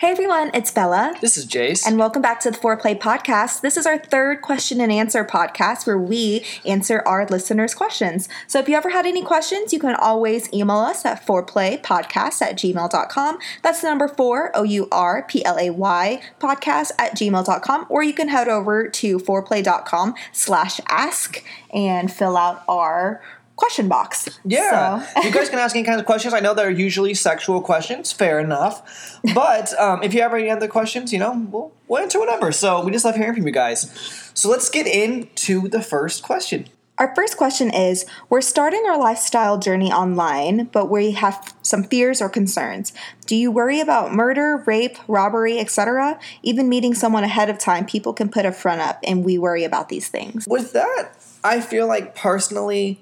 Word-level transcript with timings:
Hey 0.00 0.12
everyone, 0.12 0.52
it's 0.54 0.70
Bella. 0.70 1.12
This 1.20 1.36
is 1.36 1.44
Jace. 1.44 1.84
And 1.84 1.98
welcome 1.98 2.22
back 2.22 2.38
to 2.42 2.52
the 2.52 2.56
Fourplay 2.56 2.96
Podcast. 2.96 3.62
This 3.62 3.76
is 3.76 3.84
our 3.84 3.98
third 3.98 4.42
question 4.42 4.80
and 4.80 4.92
answer 4.92 5.24
podcast 5.24 5.88
where 5.88 5.98
we 5.98 6.44
answer 6.64 7.02
our 7.04 7.26
listeners' 7.26 7.74
questions. 7.74 8.28
So 8.46 8.60
if 8.60 8.68
you 8.68 8.76
ever 8.76 8.90
had 8.90 9.06
any 9.06 9.24
questions, 9.24 9.72
you 9.72 9.80
can 9.80 9.96
always 9.96 10.52
email 10.52 10.76
us 10.76 11.04
at 11.04 11.26
fourplaypodcast 11.26 12.42
at 12.42 12.56
gmail.com. 12.56 13.38
That's 13.62 13.80
the 13.80 13.88
number 13.88 14.06
four, 14.06 14.56
O 14.56 14.62
U 14.62 14.86
R 14.92 15.24
P 15.24 15.44
L 15.44 15.58
A 15.58 15.70
Y, 15.70 16.22
podcast 16.38 16.92
at 16.96 17.16
gmail.com. 17.16 17.86
Or 17.88 18.04
you 18.04 18.14
can 18.14 18.28
head 18.28 18.46
over 18.46 18.86
to 18.86 19.18
foreplay.com 19.18 20.14
slash 20.30 20.80
ask 20.86 21.42
and 21.74 22.12
fill 22.12 22.36
out 22.36 22.62
our 22.68 23.20
question 23.58 23.88
box. 23.88 24.28
Yeah. 24.44 25.04
So. 25.04 25.22
you 25.22 25.32
guys 25.32 25.50
can 25.50 25.58
ask 25.58 25.76
any 25.76 25.84
kinds 25.84 26.00
of 26.00 26.06
questions. 26.06 26.32
I 26.32 26.40
know 26.40 26.54
they're 26.54 26.70
usually 26.70 27.12
sexual 27.12 27.60
questions, 27.60 28.12
fair 28.12 28.40
enough. 28.40 29.20
But 29.34 29.78
um, 29.78 30.02
if 30.02 30.14
you 30.14 30.22
have 30.22 30.32
any 30.32 30.48
other 30.48 30.68
questions, 30.68 31.12
you 31.12 31.18
know, 31.18 31.46
we'll, 31.50 31.72
we'll 31.88 32.02
answer 32.02 32.18
whatever. 32.18 32.52
So 32.52 32.84
we 32.84 32.92
just 32.92 33.04
love 33.04 33.16
hearing 33.16 33.34
from 33.34 33.46
you 33.46 33.52
guys. 33.52 33.90
So 34.32 34.48
let's 34.48 34.70
get 34.70 34.86
into 34.86 35.68
the 35.68 35.82
first 35.82 36.22
question. 36.22 36.68
Our 36.98 37.14
first 37.14 37.36
question 37.36 37.72
is 37.72 38.06
We're 38.28 38.40
starting 38.40 38.84
our 38.88 38.98
lifestyle 38.98 39.58
journey 39.58 39.92
online, 39.92 40.64
but 40.72 40.90
we 40.90 41.12
have 41.12 41.54
some 41.62 41.84
fears 41.84 42.20
or 42.20 42.28
concerns. 42.28 42.92
Do 43.26 43.36
you 43.36 43.50
worry 43.50 43.80
about 43.80 44.14
murder, 44.14 44.62
rape, 44.66 44.98
robbery, 45.06 45.58
etc.? 45.58 46.18
Even 46.42 46.68
meeting 46.68 46.94
someone 46.94 47.24
ahead 47.24 47.50
of 47.50 47.58
time, 47.58 47.86
people 47.86 48.12
can 48.12 48.28
put 48.28 48.46
a 48.46 48.52
front 48.52 48.80
up, 48.80 48.98
and 49.04 49.24
we 49.24 49.38
worry 49.38 49.64
about 49.64 49.88
these 49.88 50.08
things. 50.08 50.46
With 50.48 50.72
that, 50.72 51.10
I 51.44 51.60
feel 51.60 51.86
like 51.86 52.16
personally, 52.16 53.00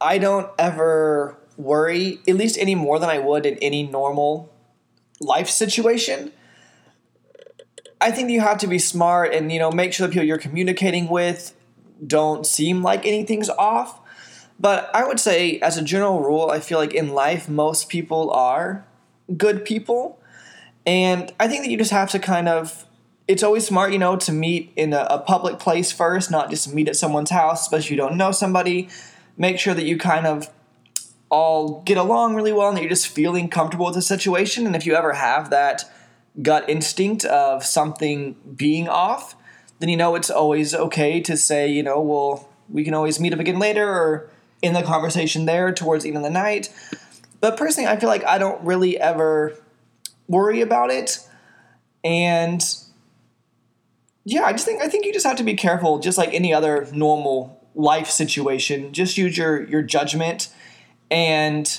I 0.00 0.18
don't 0.18 0.50
ever 0.58 1.36
worry, 1.56 2.20
at 2.28 2.36
least 2.36 2.56
any 2.58 2.74
more 2.74 2.98
than 2.98 3.10
I 3.10 3.18
would 3.18 3.44
in 3.44 3.58
any 3.58 3.82
normal 3.82 4.52
life 5.20 5.48
situation. 5.48 6.32
I 8.00 8.12
think 8.12 8.30
you 8.30 8.40
have 8.40 8.58
to 8.58 8.68
be 8.68 8.78
smart 8.78 9.34
and 9.34 9.50
you 9.50 9.58
know 9.58 9.72
make 9.72 9.92
sure 9.92 10.06
the 10.06 10.12
people 10.12 10.26
you're 10.26 10.38
communicating 10.38 11.08
with 11.08 11.54
don't 12.06 12.46
seem 12.46 12.82
like 12.82 13.04
anything's 13.04 13.50
off. 13.50 14.00
But 14.60 14.90
I 14.94 15.06
would 15.06 15.20
say, 15.20 15.58
as 15.60 15.76
a 15.76 15.82
general 15.82 16.20
rule, 16.20 16.50
I 16.50 16.60
feel 16.60 16.78
like 16.78 16.94
in 16.94 17.08
life 17.10 17.48
most 17.48 17.88
people 17.88 18.30
are 18.30 18.84
good 19.36 19.64
people, 19.64 20.20
and 20.86 21.32
I 21.38 21.48
think 21.48 21.64
that 21.64 21.70
you 21.70 21.76
just 21.76 21.90
have 21.90 22.10
to 22.10 22.18
kind 22.18 22.48
of. 22.48 22.84
It's 23.26 23.42
always 23.42 23.66
smart, 23.66 23.92
you 23.92 23.98
know, 23.98 24.16
to 24.16 24.32
meet 24.32 24.72
in 24.74 24.94
a, 24.94 25.06
a 25.10 25.18
public 25.18 25.58
place 25.58 25.92
first, 25.92 26.30
not 26.30 26.48
just 26.48 26.72
meet 26.72 26.88
at 26.88 26.96
someone's 26.96 27.28
house, 27.28 27.60
especially 27.60 27.88
if 27.88 27.90
you 27.90 27.96
don't 27.98 28.16
know 28.16 28.32
somebody 28.32 28.88
make 29.38 29.58
sure 29.58 29.72
that 29.72 29.84
you 29.84 29.96
kind 29.96 30.26
of 30.26 30.50
all 31.30 31.82
get 31.82 31.96
along 31.96 32.34
really 32.34 32.52
well 32.52 32.68
and 32.68 32.76
that 32.76 32.82
you're 32.82 32.90
just 32.90 33.08
feeling 33.08 33.48
comfortable 33.48 33.86
with 33.86 33.94
the 33.94 34.02
situation. 34.02 34.66
And 34.66 34.76
if 34.76 34.84
you 34.84 34.94
ever 34.94 35.14
have 35.14 35.50
that 35.50 35.84
gut 36.42 36.68
instinct 36.68 37.24
of 37.24 37.64
something 37.64 38.36
being 38.56 38.88
off, 38.88 39.34
then 39.78 39.88
you 39.88 39.96
know 39.96 40.14
it's 40.14 40.30
always 40.30 40.74
okay 40.74 41.20
to 41.20 41.36
say, 41.36 41.68
you 41.68 41.82
know, 41.82 42.00
well, 42.00 42.48
we 42.68 42.84
can 42.84 42.94
always 42.94 43.20
meet 43.20 43.32
up 43.32 43.38
again 43.38 43.58
later 43.58 43.88
or 43.88 44.30
in 44.60 44.74
the 44.74 44.82
conversation 44.82 45.46
there 45.46 45.72
towards 45.72 46.02
the 46.02 46.10
end 46.10 46.18
of 46.18 46.24
the 46.24 46.30
night. 46.30 46.72
But 47.40 47.56
personally, 47.56 47.88
I 47.88 47.98
feel 47.98 48.08
like 48.08 48.24
I 48.24 48.38
don't 48.38 48.62
really 48.64 48.98
ever 48.98 49.56
worry 50.26 50.60
about 50.60 50.90
it. 50.90 51.20
And 52.02 52.62
yeah, 54.24 54.42
I 54.42 54.52
just 54.52 54.64
think 54.64 54.82
I 54.82 54.88
think 54.88 55.06
you 55.06 55.12
just 55.12 55.26
have 55.26 55.36
to 55.36 55.44
be 55.44 55.54
careful, 55.54 56.00
just 56.00 56.18
like 56.18 56.34
any 56.34 56.52
other 56.52 56.88
normal 56.92 57.57
life 57.78 58.10
situation. 58.10 58.92
Just 58.92 59.16
use 59.16 59.38
your 59.38 59.62
your 59.62 59.82
judgment, 59.82 60.48
and 61.10 61.78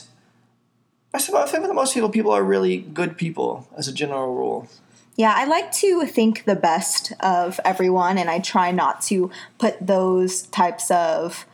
I 1.14 1.20
suppose 1.20 1.52
for 1.52 1.60
the 1.60 1.74
most 1.74 1.94
people, 1.94 2.10
people 2.10 2.32
are 2.32 2.44
really 2.44 2.78
good 2.78 3.18
people 3.18 3.68
as 3.78 3.88
a 3.88 3.94
general 3.94 4.34
rule. 4.34 4.68
Yeah, 5.16 5.34
I 5.36 5.46
like 5.46 5.72
to 5.74 6.06
think 6.06 6.46
the 6.46 6.56
best 6.56 7.12
of 7.20 7.60
everyone, 7.66 8.18
and 8.18 8.30
I 8.30 8.40
try 8.40 8.72
not 8.72 9.02
to 9.04 9.30
put 9.58 9.86
those 9.86 10.44
types 10.44 10.90
of 10.90 11.46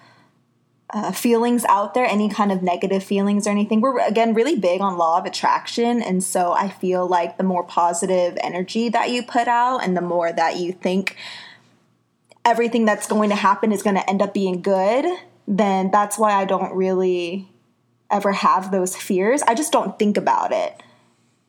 uh, 0.94 1.12
feelings 1.12 1.66
out 1.66 1.96
there, 1.96 2.06
any 2.06 2.30
kind 2.30 2.52
of 2.52 2.62
negative 2.62 3.04
feelings 3.04 3.48
or 3.48 3.50
anything. 3.50 3.82
We're 3.82 4.00
again 4.00 4.36
really 4.36 4.56
big 4.56 4.82
on 4.82 4.98
law 4.98 5.18
of 5.18 5.26
attraction, 5.26 6.04
and 6.04 6.24
so 6.24 6.52
I 6.52 6.70
feel 6.70 7.08
like 7.08 7.38
the 7.38 7.44
more 7.44 7.64
positive 7.64 8.38
energy 8.42 8.90
that 8.90 9.10
you 9.10 9.24
put 9.24 9.48
out, 9.48 9.84
and 9.84 9.98
the 9.98 10.02
more 10.02 10.32
that 10.32 10.58
you 10.58 10.72
think 10.72 11.18
everything 12.46 12.86
that's 12.86 13.08
going 13.08 13.30
to 13.30 13.36
happen 13.36 13.72
is 13.72 13.84
going 13.84 13.96
to 13.96 14.10
end 14.10 14.22
up 14.22 14.34
being 14.34 14.62
good, 14.62 15.06
then 15.48 15.92
that's 15.92 16.18
why 16.18 16.34
I 16.34 16.46
don't 16.46 16.74
really 16.74 17.50
ever 18.12 18.32
have 18.32 18.72
those 18.72 18.96
fears. 18.96 19.42
I 19.44 19.56
just 19.56 19.72
don't 19.72 19.98
think 19.98 20.18
about 20.18 20.52
it. 20.52 20.82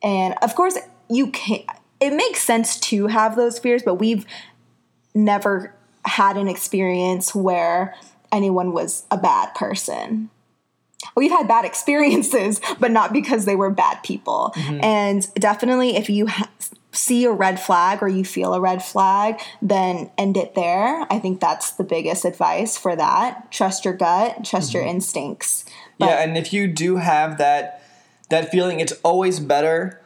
And 0.03 0.35
of 0.41 0.55
course, 0.55 0.77
you 1.09 1.27
can 1.31 1.61
it 1.99 2.13
makes 2.13 2.41
sense 2.41 2.79
to 2.79 3.07
have 3.07 3.35
those 3.35 3.57
fears, 3.57 3.81
but 3.83 3.95
we've 3.95 4.25
never 5.15 5.73
had 6.05 6.37
an 6.37 6.47
experience 6.47 7.33
where 7.33 7.95
anyone 8.31 8.71
was 8.71 9.05
a 9.09 9.17
bad 9.17 9.53
person. 9.55 10.29
We've 11.15 11.31
had 11.31 11.47
bad 11.47 11.65
experiences, 11.71 12.61
but 12.79 12.91
not 12.91 13.13
because 13.13 13.45
they 13.45 13.55
were 13.55 13.71
bad 13.71 14.03
people. 14.03 14.53
Mm-hmm. 14.55 14.83
And 14.83 15.33
definitely, 15.35 15.95
if 15.95 16.09
you 16.09 16.27
ha- 16.27 16.49
see 16.97 17.25
a 17.25 17.31
red 17.31 17.59
flag 17.59 18.01
or 18.01 18.07
you 18.07 18.25
feel 18.25 18.53
a 18.53 18.59
red 18.59 18.83
flag, 18.83 19.39
then 19.61 20.09
end 20.17 20.35
it 20.35 20.55
there. 20.55 21.05
I 21.11 21.19
think 21.19 21.39
that's 21.39 21.71
the 21.71 21.83
biggest 21.83 22.25
advice 22.25 22.77
for 22.77 22.95
that. 22.95 23.51
Trust 23.51 23.85
your 23.85 23.93
gut, 23.93 24.43
trust 24.43 24.69
mm-hmm. 24.69 24.77
your 24.77 24.87
instincts. 24.87 25.65
But 25.99 26.07
yeah, 26.07 26.23
and 26.23 26.37
if 26.37 26.51
you 26.51 26.67
do 26.67 26.97
have 26.97 27.37
that 27.37 27.83
that 28.29 28.51
feeling, 28.51 28.79
it's 28.79 28.93
always 29.03 29.39
better 29.39 30.01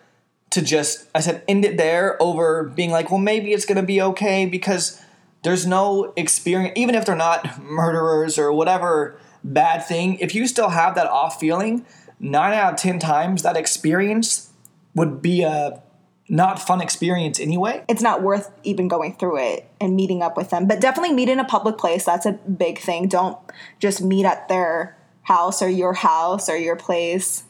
to 0.51 0.61
just 0.61 1.07
I 1.15 1.21
said 1.21 1.43
end 1.47 1.65
it 1.65 1.77
there 1.77 2.21
over 2.21 2.63
being 2.63 2.91
like, 2.91 3.09
well, 3.09 3.19
maybe 3.19 3.53
it's 3.53 3.65
gonna 3.65 3.83
be 3.83 4.01
okay 4.01 4.45
because 4.45 5.01
there's 5.43 5.65
no 5.65 6.13
experience 6.15 6.73
even 6.75 6.95
if 6.95 7.05
they're 7.05 7.15
not 7.15 7.61
murderers 7.63 8.37
or 8.37 8.51
whatever 8.51 9.17
bad 9.43 9.85
thing, 9.85 10.19
if 10.19 10.35
you 10.35 10.45
still 10.45 10.69
have 10.69 10.93
that 10.95 11.07
off 11.07 11.39
feeling, 11.39 11.85
nine 12.19 12.53
out 12.53 12.73
of 12.73 12.79
ten 12.79 12.99
times 12.99 13.43
that 13.43 13.57
experience 13.57 14.51
would 14.93 15.21
be 15.21 15.41
a 15.41 15.81
not 16.31 16.61
fun 16.61 16.79
experience 16.79 17.41
anyway. 17.41 17.83
It's 17.89 18.01
not 18.01 18.23
worth 18.23 18.49
even 18.63 18.87
going 18.87 19.17
through 19.17 19.37
it 19.39 19.69
and 19.81 19.97
meeting 19.97 20.23
up 20.23 20.37
with 20.37 20.49
them. 20.49 20.65
But 20.65 20.79
definitely 20.79 21.13
meet 21.13 21.27
in 21.27 21.39
a 21.39 21.43
public 21.43 21.77
place. 21.77 22.05
That's 22.05 22.25
a 22.25 22.31
big 22.31 22.79
thing. 22.79 23.09
Don't 23.09 23.37
just 23.79 24.01
meet 24.01 24.25
at 24.25 24.47
their 24.47 24.97
house 25.23 25.61
or 25.61 25.67
your 25.67 25.93
house 25.93 26.49
or 26.49 26.55
your 26.55 26.77
place 26.77 27.43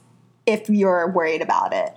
if 0.48 0.68
you're 0.68 1.08
worried 1.12 1.44
about 1.44 1.74
it. 1.74 1.96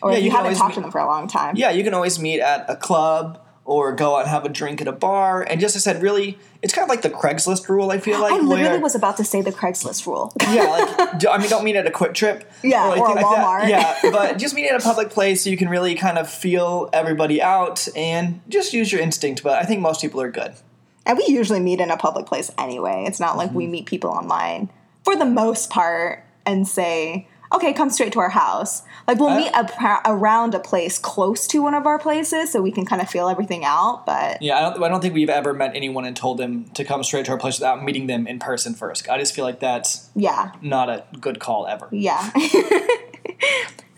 Or 0.00 0.12
yeah, 0.12 0.18
you, 0.18 0.26
you 0.26 0.30
haven't 0.30 0.54
talked 0.54 0.70
meet, 0.70 0.74
to 0.76 0.80
them 0.82 0.90
for 0.92 1.00
a 1.00 1.06
long 1.06 1.26
time. 1.26 1.56
Yeah, 1.56 1.70
you 1.70 1.82
can 1.82 1.92
always 1.92 2.20
meet 2.20 2.40
at 2.40 2.66
a 2.70 2.76
club 2.76 3.44
or 3.72 3.92
go 3.92 4.16
out 4.16 4.22
and 4.22 4.28
have 4.28 4.44
a 4.44 4.48
drink 4.48 4.80
at 4.80 4.88
a 4.88 4.92
bar. 4.92 5.42
And 5.42 5.60
just 5.60 5.76
I 5.76 5.78
said, 5.78 6.02
really, 6.02 6.38
it's 6.62 6.74
kind 6.74 6.84
of 6.84 6.88
like 6.88 7.02
the 7.02 7.10
Craigslist 7.10 7.68
rule. 7.68 7.90
I 7.90 7.98
feel 7.98 8.20
like 8.22 8.32
I 8.32 8.38
literally 8.38 8.70
where, 8.70 8.80
was 8.80 8.94
about 8.94 9.16
to 9.18 9.24
say 9.24 9.42
the 9.42 9.52
Craigslist 9.52 10.06
rule. 10.06 10.32
yeah, 10.40 10.64
like 10.64 11.26
I 11.26 11.38
mean, 11.38 11.48
don't 11.48 11.64
meet 11.64 11.76
at 11.76 11.86
a 11.86 11.90
QuikTrip. 11.90 12.44
Yeah, 12.62 12.90
or, 12.90 12.98
or 12.98 13.18
a 13.18 13.22
Walmart. 13.22 13.68
Yeah, 13.68 13.98
but 14.02 14.38
just 14.38 14.54
meet 14.54 14.68
at 14.68 14.80
a 14.80 14.84
public 14.84 15.10
place 15.10 15.44
so 15.44 15.50
you 15.50 15.56
can 15.56 15.68
really 15.68 15.94
kind 15.94 16.18
of 16.18 16.28
feel 16.30 16.88
everybody 16.92 17.42
out 17.42 17.88
and 17.96 18.40
just 18.48 18.72
use 18.72 18.92
your 18.92 19.00
instinct. 19.00 19.42
But 19.42 19.62
I 19.62 19.64
think 19.64 19.80
most 19.80 20.00
people 20.00 20.20
are 20.20 20.30
good. 20.30 20.54
And 21.04 21.18
we 21.18 21.26
usually 21.26 21.60
meet 21.60 21.80
in 21.80 21.90
a 21.90 21.96
public 21.96 22.26
place 22.26 22.50
anyway. 22.56 23.04
It's 23.06 23.18
not 23.18 23.36
like 23.36 23.48
mm-hmm. 23.48 23.58
we 23.58 23.66
meet 23.66 23.86
people 23.86 24.10
online 24.10 24.70
for 25.04 25.16
the 25.16 25.24
most 25.24 25.68
part 25.68 26.24
and 26.46 26.66
say, 26.66 27.28
okay, 27.54 27.72
come 27.72 27.90
straight 27.90 28.12
to 28.12 28.20
our 28.20 28.28
house. 28.28 28.82
Like 29.06 29.18
we'll 29.18 29.30
uh, 29.30 29.36
meet 29.36 29.52
a, 29.52 30.00
around 30.06 30.54
a 30.54 30.60
place 30.60 30.98
close 30.98 31.46
to 31.48 31.62
one 31.62 31.74
of 31.74 31.86
our 31.86 31.98
places 31.98 32.52
so 32.52 32.62
we 32.62 32.70
can 32.70 32.84
kind 32.84 33.02
of 33.02 33.10
feel 33.10 33.28
everything 33.28 33.64
out. 33.64 34.06
But 34.06 34.40
yeah, 34.40 34.56
I 34.56 34.60
don't, 34.70 34.82
I 34.82 34.88
don't 34.88 35.00
think 35.00 35.14
we've 35.14 35.28
ever 35.28 35.52
met 35.54 35.74
anyone 35.74 36.04
and 36.04 36.16
told 36.16 36.38
them 36.38 36.64
to 36.74 36.84
come 36.84 37.02
straight 37.02 37.26
to 37.26 37.32
our 37.32 37.38
place 37.38 37.58
without 37.58 37.82
meeting 37.82 38.06
them 38.06 38.26
in 38.26 38.38
person 38.38 38.74
first. 38.74 39.08
I 39.08 39.18
just 39.18 39.34
feel 39.34 39.44
like 39.44 39.60
that's 39.60 40.10
yeah 40.14 40.52
not 40.60 40.88
a 40.88 41.04
good 41.20 41.40
call 41.40 41.66
ever. 41.66 41.88
Yeah. 41.90 42.32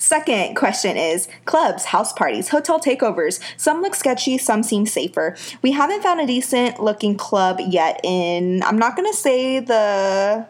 Second 0.05 0.55
question 0.55 0.99
is 0.99 1.29
clubs, 1.47 1.87
house 1.87 2.13
parties, 2.13 2.51
hotel 2.51 2.79
takeovers. 2.79 3.41
Some 3.57 3.81
look 3.81 3.95
sketchy, 3.95 4.37
some 4.37 4.63
seem 4.63 4.85
safer. 4.85 5.35
We 5.63 5.73
haven't 5.73 6.03
found 6.03 6.21
a 6.21 6.27
decent 6.27 6.79
looking 6.79 7.17
club 7.17 7.59
yet 7.59 8.01
in, 8.05 8.63
I'm 8.65 8.79
not 8.79 8.97
going 8.97 9.11
to 9.11 9.17
say 9.17 9.61
the 9.61 10.47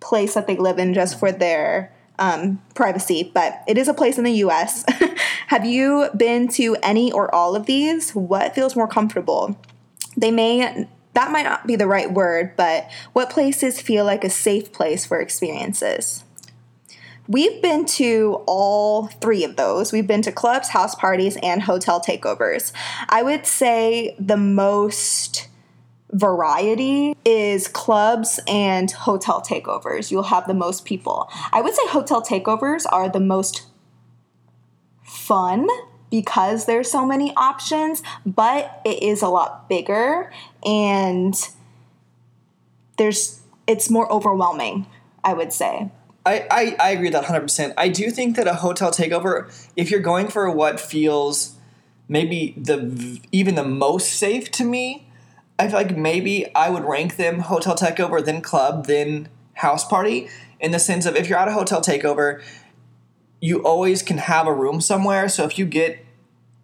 place 0.00 0.34
that 0.34 0.46
they 0.46 0.56
live 0.56 0.78
in 0.78 0.94
just 0.94 1.18
for 1.18 1.30
their 1.30 1.92
um, 2.18 2.60
privacy, 2.74 3.30
but 3.34 3.62
it 3.66 3.78
is 3.78 3.88
a 3.88 3.94
place 3.94 4.18
in 4.18 4.24
the 4.24 4.32
US. 4.44 4.84
Have 5.48 5.64
you 5.64 6.08
been 6.16 6.48
to 6.48 6.76
any 6.82 7.10
or 7.10 7.34
all 7.34 7.56
of 7.56 7.66
these? 7.66 8.14
What 8.14 8.54
feels 8.54 8.76
more 8.76 8.88
comfortable? 8.88 9.58
They 10.16 10.30
may, 10.30 10.86
that 11.14 11.32
might 11.32 11.44
not 11.44 11.66
be 11.66 11.76
the 11.76 11.86
right 11.86 12.12
word, 12.12 12.56
but 12.56 12.90
what 13.14 13.30
places 13.30 13.80
feel 13.80 14.04
like 14.04 14.22
a 14.22 14.30
safe 14.30 14.72
place 14.72 15.06
for 15.06 15.20
experiences? 15.20 16.24
We've 17.26 17.62
been 17.62 17.86
to 17.86 18.42
all 18.46 19.06
three 19.06 19.44
of 19.44 19.56
those. 19.56 19.92
We've 19.92 20.06
been 20.06 20.22
to 20.22 20.32
clubs, 20.32 20.70
house 20.70 20.96
parties, 20.96 21.38
and 21.42 21.62
hotel 21.62 22.00
takeovers. 22.00 22.72
I 23.08 23.22
would 23.22 23.46
say 23.46 24.16
the 24.18 24.36
most 24.36 25.46
variety 26.12 27.16
is 27.24 27.68
clubs 27.68 28.40
and 28.46 28.90
hotel 28.90 29.40
takeovers. 29.40 30.10
You'll 30.10 30.24
have 30.24 30.46
the 30.46 30.54
most 30.54 30.84
people. 30.84 31.30
I 31.52 31.60
would 31.60 31.74
say 31.74 31.86
hotel 31.88 32.22
takeovers 32.22 32.84
are 32.90 33.08
the 33.08 33.20
most 33.20 33.66
fun 35.02 35.68
because 36.10 36.66
there's 36.66 36.90
so 36.90 37.06
many 37.06 37.32
options, 37.36 38.02
but 38.26 38.80
it 38.84 39.02
is 39.02 39.22
a 39.22 39.28
lot 39.28 39.68
bigger 39.68 40.32
and 40.64 41.34
there's 42.98 43.40
it's 43.66 43.88
more 43.88 44.10
overwhelming, 44.12 44.86
I 45.22 45.32
would 45.32 45.52
say. 45.52 45.90
I, 46.26 46.46
I, 46.50 46.76
I 46.80 46.90
agree 46.90 47.10
with 47.10 47.12
that 47.14 47.24
100%. 47.24 47.72
I 47.78 47.88
do 47.88 48.10
think 48.10 48.36
that 48.36 48.46
a 48.46 48.54
hotel 48.54 48.90
takeover, 48.90 49.48
if 49.76 49.90
you're 49.90 50.00
going 50.00 50.28
for 50.28 50.50
what 50.50 50.78
feels 50.80 51.54
maybe 52.08 52.54
the 52.56 53.20
even 53.30 53.54
the 53.54 53.64
most 53.64 54.12
safe 54.12 54.50
to 54.52 54.64
me, 54.64 55.09
I 55.60 55.68
feel 55.68 55.76
like 55.76 55.94
maybe 55.94 56.52
I 56.54 56.70
would 56.70 56.86
rank 56.86 57.16
them 57.16 57.40
hotel 57.40 57.76
takeover, 57.76 58.24
then 58.24 58.40
club, 58.40 58.86
then 58.86 59.28
house 59.54 59.86
party. 59.86 60.30
In 60.58 60.70
the 60.70 60.78
sense 60.78 61.04
of 61.04 61.16
if 61.16 61.28
you're 61.28 61.38
at 61.38 61.48
a 61.48 61.52
hotel 61.52 61.82
takeover, 61.82 62.42
you 63.42 63.62
always 63.62 64.02
can 64.02 64.16
have 64.16 64.46
a 64.46 64.54
room 64.54 64.80
somewhere. 64.80 65.28
So 65.28 65.44
if 65.44 65.58
you 65.58 65.66
get 65.66 66.02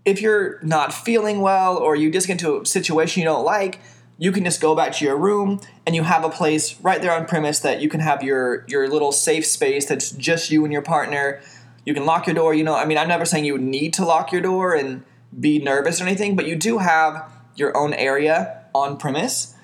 if 0.06 0.22
you're 0.22 0.58
not 0.62 0.94
feeling 0.94 1.40
well 1.40 1.76
or 1.76 1.94
you 1.94 2.10
just 2.10 2.26
get 2.26 2.34
into 2.40 2.62
a 2.62 2.66
situation 2.66 3.20
you 3.20 3.26
don't 3.26 3.44
like, 3.44 3.80
you 4.16 4.32
can 4.32 4.44
just 4.44 4.62
go 4.62 4.74
back 4.74 4.92
to 4.92 5.04
your 5.04 5.18
room 5.18 5.60
and 5.84 5.94
you 5.94 6.02
have 6.04 6.24
a 6.24 6.30
place 6.30 6.80
right 6.80 7.02
there 7.02 7.12
on 7.12 7.26
premise 7.26 7.58
that 7.58 7.82
you 7.82 7.90
can 7.90 8.00
have 8.00 8.22
your 8.22 8.64
your 8.66 8.88
little 8.88 9.12
safe 9.12 9.44
space 9.44 9.84
that's 9.84 10.10
just 10.12 10.50
you 10.50 10.64
and 10.64 10.72
your 10.72 10.82
partner. 10.82 11.42
You 11.84 11.92
can 11.92 12.06
lock 12.06 12.26
your 12.26 12.34
door, 12.34 12.54
you 12.54 12.64
know. 12.64 12.74
I 12.74 12.86
mean, 12.86 12.96
I'm 12.96 13.08
never 13.08 13.26
saying 13.26 13.44
you 13.44 13.58
need 13.58 13.92
to 13.94 14.06
lock 14.06 14.32
your 14.32 14.40
door 14.40 14.74
and 14.74 15.04
be 15.38 15.58
nervous 15.58 16.00
or 16.00 16.04
anything, 16.04 16.34
but 16.34 16.46
you 16.46 16.56
do 16.56 16.78
have 16.78 17.30
your 17.56 17.76
own 17.76 17.92
area 17.92 18.65
on 18.82 18.96
premise. 18.96 19.54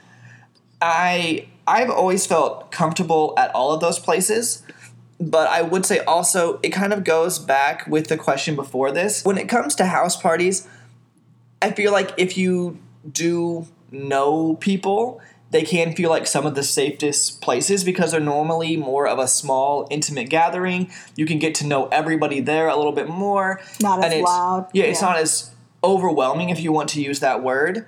I 0.81 1.49
I've 1.67 1.91
always 1.91 2.27
felt 2.27 2.73
comfortable 2.73 3.35
at 3.37 3.55
all 3.55 3.73
of 3.73 3.81
those 3.81 3.99
places, 3.99 4.63
but 5.21 5.49
I 5.49 5.63
would 5.63 5.87
say 5.87 6.01
also 6.01 6.59
it 6.63 6.71
kind 6.71 6.93
of 6.93 7.05
goes 7.05 7.39
back 7.39 7.87
with 7.87 8.09
the 8.09 8.17
question 8.17 8.57
before 8.57 8.91
this. 8.91 9.25
When 9.25 9.39
it 9.39 9.49
comes 9.49 9.75
to 9.77 9.87
house 9.87 10.21
parties, 10.21 10.67
I 11.61 11.71
feel 11.71 11.93
like 11.93 12.13
if 12.17 12.37
you 12.37 12.79
do 13.11 13.67
know 13.93 14.57
people, 14.57 15.21
they 15.53 15.63
can 15.63 15.95
feel 15.95 16.11
like 16.11 16.27
some 16.27 16.47
of 16.47 16.55
the 16.55 16.63
safest 16.63 17.41
places 17.43 17.85
because 17.85 18.11
they're 18.11 18.21
normally 18.21 18.77
more 18.77 19.07
of 19.07 19.19
a 19.19 19.29
small, 19.29 19.87
intimate 19.91 20.31
gathering. 20.31 20.91
You 21.15 21.27
can 21.27 21.39
get 21.39 21.55
to 21.57 21.67
know 21.67 21.89
everybody 21.89 22.41
there 22.41 22.69
a 22.69 22.77
little 22.77 22.93
bit 22.93 23.09
more. 23.09 23.61
Not 23.81 24.03
as 24.03 24.23
loud. 24.23 24.69
Yeah, 24.73 24.85
it's 24.85 25.03
not 25.03 25.19
as 25.19 25.51
overwhelming 25.85 26.49
if 26.49 26.61
you 26.61 26.73
want 26.73 26.89
to 26.91 27.03
use 27.03 27.21
that 27.21 27.43
word. 27.43 27.87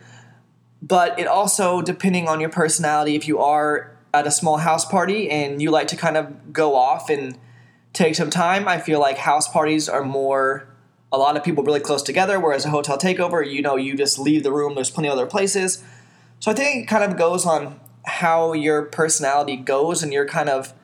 But 0.87 1.19
it 1.19 1.27
also, 1.27 1.81
depending 1.81 2.29
on 2.29 2.41
your 2.41 2.51
personality, 2.51 3.17
if 3.17 3.27
you 3.27 3.39
are 3.39 3.97
at 4.13 4.27
a 4.27 4.31
small 4.31 4.59
house 4.59 4.85
party 4.85 5.31
and 5.31 5.63
you 5.63 5.71
like 5.71 5.89
to 5.89 5.97
kind 5.97 6.19
of 6.19 6.53
go 6.53 6.75
off 6.75 7.09
and 7.09 7.39
take 7.95 8.15
some 8.15 8.29
time, 8.29 8.69
I 8.69 8.79
feel 8.79 9.01
like 9.01 9.17
house 9.17 9.49
parties 9.49 9.89
are 9.89 10.05
more 10.05 10.69
a 11.11 11.17
lot 11.17 11.37
of 11.37 11.45
people 11.45 11.65
really 11.65 11.81
close 11.81 12.03
together, 12.03 12.39
whereas 12.39 12.67
a 12.67 12.71
hotel 12.71 12.99
takeover, 12.99 13.49
you 13.49 13.63
know, 13.63 13.77
you 13.77 13.97
just 13.97 14.19
leave 14.19 14.43
the 14.43 14.53
room, 14.53 14.75
there's 14.75 14.91
plenty 14.91 15.09
of 15.09 15.13
other 15.13 15.27
places. 15.27 15.83
So 16.41 16.51
I 16.51 16.55
think 16.55 16.85
it 16.85 16.87
kind 16.87 17.05
of 17.05 17.17
goes 17.17 17.47
on 17.47 17.81
how 18.05 18.53
your 18.53 18.83
personality 18.83 19.57
goes 19.57 20.03
and 20.03 20.13
your 20.13 20.27
kind 20.27 20.51
of 20.51 20.75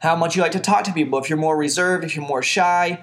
how 0.00 0.16
much 0.16 0.36
you 0.36 0.42
like 0.42 0.52
to 0.52 0.60
talk 0.60 0.84
to 0.84 0.92
people. 0.92 1.18
If 1.18 1.30
you're 1.30 1.38
more 1.38 1.56
reserved, 1.56 2.04
if 2.04 2.14
you're 2.14 2.26
more 2.26 2.42
shy, 2.42 3.02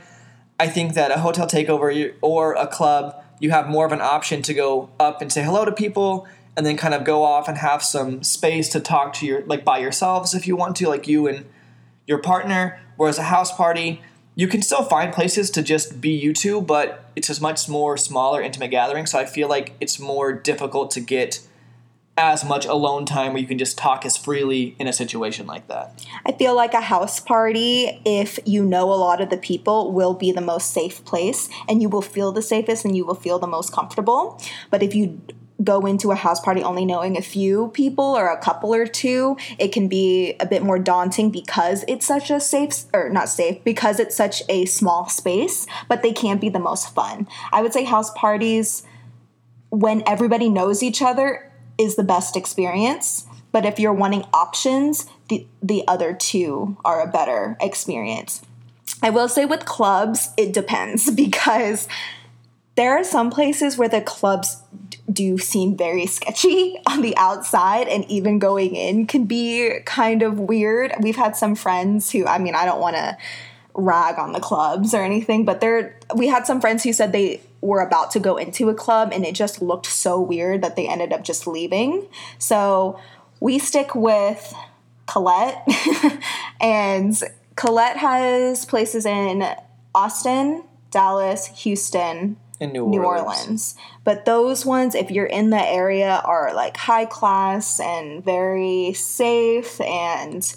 I 0.60 0.68
think 0.68 0.94
that 0.94 1.10
a 1.10 1.20
hotel 1.20 1.48
takeover 1.48 2.14
or 2.22 2.54
a 2.54 2.68
club, 2.68 3.17
you 3.40 3.52
have 3.52 3.68
more 3.70 3.86
of 3.86 3.92
an 3.92 4.02
option 4.02 4.42
to 4.44 4.54
go 4.54 4.90
up 5.00 5.22
and 5.22 5.32
say 5.32 5.44
hello 5.44 5.66
to 5.66 5.72
people 5.72 6.28
and 6.56 6.66
then 6.66 6.76
kind 6.76 6.94
of 6.94 7.04
go 7.04 7.24
off 7.24 7.48
and 7.48 7.58
have 7.60 7.84
some 7.84 8.24
space 8.24 8.70
to 8.70 8.80
talk 8.80 9.14
to 9.14 9.26
your 9.26 9.46
like 9.46 9.64
by 9.64 9.78
yourselves 9.78 10.34
if 10.34 10.48
you 10.48 10.56
want 10.56 10.76
to, 10.78 10.88
like 10.90 11.08
you 11.08 11.28
and 11.28 11.46
your 12.08 12.18
partner. 12.18 12.80
Whereas 12.96 13.20
a 13.20 13.24
house 13.24 13.56
party, 13.56 14.02
you 14.34 14.48
can 14.48 14.62
still 14.62 14.84
find 14.84 15.14
places 15.14 15.52
to 15.52 15.62
just 15.62 16.02
be 16.02 16.10
you 16.10 16.34
two, 16.34 16.62
but 16.62 17.12
it's 17.16 17.30
a 17.30 17.42
much 17.42 17.70
more 17.70 17.96
smaller, 17.96 18.42
intimate 18.42 18.70
gathering. 18.70 19.06
So 19.06 19.20
I 19.20 19.26
feel 19.26 19.48
like 19.48 19.74
it's 19.80 20.00
more 20.00 20.34
difficult 20.34 20.92
to 20.92 21.00
get 21.00 21.47
as 22.18 22.44
much 22.44 22.66
alone 22.66 23.06
time 23.06 23.34
where 23.34 23.42
you 23.42 23.48
can 23.48 23.60
just 23.60 23.78
talk 23.78 24.06
as 24.06 24.18
freely 24.18 24.76
in 24.80 24.88
a 24.88 24.94
situation 24.94 25.46
like 25.46 25.68
that. 25.68 26.04
I 26.26 26.32
feel 26.32 26.56
like 26.56 26.74
a 26.74 26.82
house 26.82 27.20
party, 27.20 28.02
if 28.06 28.40
you 28.44 28.66
know 28.66 28.92
a 28.92 28.96
lot 28.96 29.22
of 29.22 29.30
the 29.30 29.38
people, 29.38 29.92
will 29.92 30.16
be 30.16 30.32
the 30.32 30.42
most 30.42 30.72
safe 30.72 31.06
place 31.06 31.48
and 31.70 31.82
you 31.82 31.90
will 31.90 32.02
feel 32.02 32.32
the 32.32 32.42
safest 32.42 32.86
and 32.86 32.98
you 32.98 33.06
will 33.06 33.16
feel 33.16 33.38
the 33.38 33.48
most 33.48 33.72
comfortable. 33.72 34.42
But 34.72 34.82
if 34.82 34.96
you 34.96 35.22
go 35.64 35.86
into 35.86 36.12
a 36.12 36.16
house 36.16 36.40
party 36.40 36.62
only 36.62 36.86
knowing 36.86 37.18
a 37.18 37.22
few 37.22 37.70
people 37.70 38.04
or 38.04 38.28
a 38.28 38.38
couple 38.38 38.74
or 38.74 38.86
two, 38.86 39.38
it 39.58 39.72
can 39.72 39.88
be 39.88 40.36
a 40.40 40.46
bit 40.46 40.62
more 40.64 40.78
daunting 40.78 41.32
because 41.32 41.84
it's 41.88 42.06
such 42.06 42.30
a 42.30 42.40
safe, 42.40 42.86
or 42.94 43.10
not 43.10 43.28
safe, 43.30 43.64
because 43.64 44.00
it's 44.00 44.16
such 44.16 44.44
a 44.50 44.66
small 44.66 45.10
space, 45.10 45.66
but 45.88 46.04
they 46.04 46.14
can't 46.14 46.42
be 46.42 46.50
the 46.50 46.60
most 46.60 46.94
fun. 46.94 47.28
I 47.52 47.62
would 47.62 47.74
say 47.74 47.84
house 47.84 48.12
parties, 48.12 48.84
when 49.70 50.04
everybody 50.06 50.48
knows 50.48 50.82
each 50.82 51.02
other, 51.02 51.47
is 51.78 51.96
the 51.96 52.04
best 52.04 52.36
experience. 52.36 53.26
But 53.52 53.66
if 53.66 53.80
you're 53.80 53.94
wanting 53.94 54.26
options, 54.34 55.06
the, 55.30 55.48
the 55.62 55.84
other 55.88 56.14
two 56.14 56.78
are 56.84 57.02
a 57.02 57.08
better 57.08 57.58
experience. 57.60 58.42
I 59.02 59.10
will 59.10 59.28
say 59.28 59.46
with 59.46 59.66
clubs, 59.66 60.30
it 60.38 60.54
depends 60.54 61.10
because 61.16 61.88
there 62.76 62.98
are 62.98 63.04
some 63.04 63.30
places 63.30 63.78
where 63.78 63.90
the 63.90 64.02
clubs 64.02 64.62
do 65.12 65.38
seem 65.38 65.76
very 65.76 66.06
sketchy 66.06 66.78
on 66.88 67.02
the 67.02 67.16
outside 67.18 67.88
and 67.88 68.06
even 68.06 68.40
going 68.40 68.76
in 68.76 69.08
can 69.08 69.26
be 69.26 69.80
kind 69.86 70.22
of 70.22 70.40
weird. 70.40 70.94
We've 71.00 71.16
had 71.16 71.36
some 71.36 71.56
friends 71.56 72.12
who 72.12 72.26
I 72.26 72.38
mean 72.38 72.56
I 72.56 72.66
don't 72.66 72.80
want 72.80 72.96
to 72.96 73.18
rag 73.74 74.18
on 74.20 74.32
the 74.32 74.40
clubs 74.40 74.94
or 74.94 75.02
anything, 75.02 75.46
but 75.46 75.62
there 75.62 76.00
we 76.16 76.28
had 76.28 76.46
some 76.46 76.62
friends 76.62 76.84
who 76.84 76.94
said 76.94 77.12
they 77.12 77.42
were 77.62 77.82
about 77.82 78.12
to 78.12 78.20
go 78.20 78.38
into 78.38 78.70
a 78.70 78.74
club 78.74 79.12
and 79.12 79.26
it 79.26 79.34
just 79.36 79.62
looked 79.62 79.88
so 79.88 80.22
weird 80.22 80.62
that 80.62 80.76
they 80.76 80.88
ended 80.88 81.12
up 81.12 81.24
just 81.24 81.48
leaving. 81.48 82.08
So 82.38 83.00
we 83.40 83.60
stick 83.60 83.96
with 83.96 84.54
Colette 85.08 85.66
and 86.62 87.20
Colette 87.56 87.98
has 87.98 88.66
places 88.66 89.06
in 89.06 89.44
Austin, 89.96 90.64
Dallas, 90.92 91.48
Houston, 91.64 92.38
In 92.60 92.72
New 92.72 92.88
New 92.88 93.04
Orleans. 93.04 93.38
Orleans. 93.40 93.76
But 94.04 94.26
those 94.26 94.66
ones, 94.66 94.94
if 94.94 95.10
you're 95.10 95.26
in 95.26 95.50
the 95.50 95.62
area, 95.62 96.22
are 96.24 96.54
like 96.54 96.78
high 96.78 97.06
class 97.06 97.80
and 97.80 98.24
very 98.24 98.94
safe. 98.94 99.82
And 99.82 100.54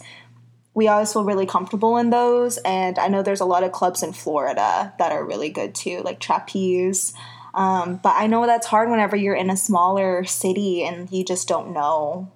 we 0.81 0.89
always 0.89 1.13
feel 1.13 1.25
really 1.25 1.45
comfortable 1.45 1.99
in 1.99 2.09
those. 2.09 2.57
And 2.65 2.99
I 2.99 3.09
know 3.09 3.23
there's 3.23 3.43
a 3.43 3.45
lot 3.45 3.65
of 3.65 3.71
clubs 3.71 4.03
in 4.03 4.15
Florida 4.15 4.95
that 4.99 5.13
are 5.13 5.23
really 5.23 5.51
good 5.51 5.75
too, 5.75 6.01
like 6.07 6.21
Trapeze. 6.21 7.13
Um, 7.53 8.01
but 8.03 8.15
I 8.17 8.27
know 8.27 8.47
that's 8.47 8.67
hard 8.67 8.89
whenever 8.89 9.15
you're 9.15 9.35
in 9.35 9.51
a 9.51 9.59
smaller 9.59 10.25
city 10.25 10.83
and 10.83 11.13
you 11.13 11.23
just 11.23 11.47
don't 11.47 11.75
know. 11.75 12.33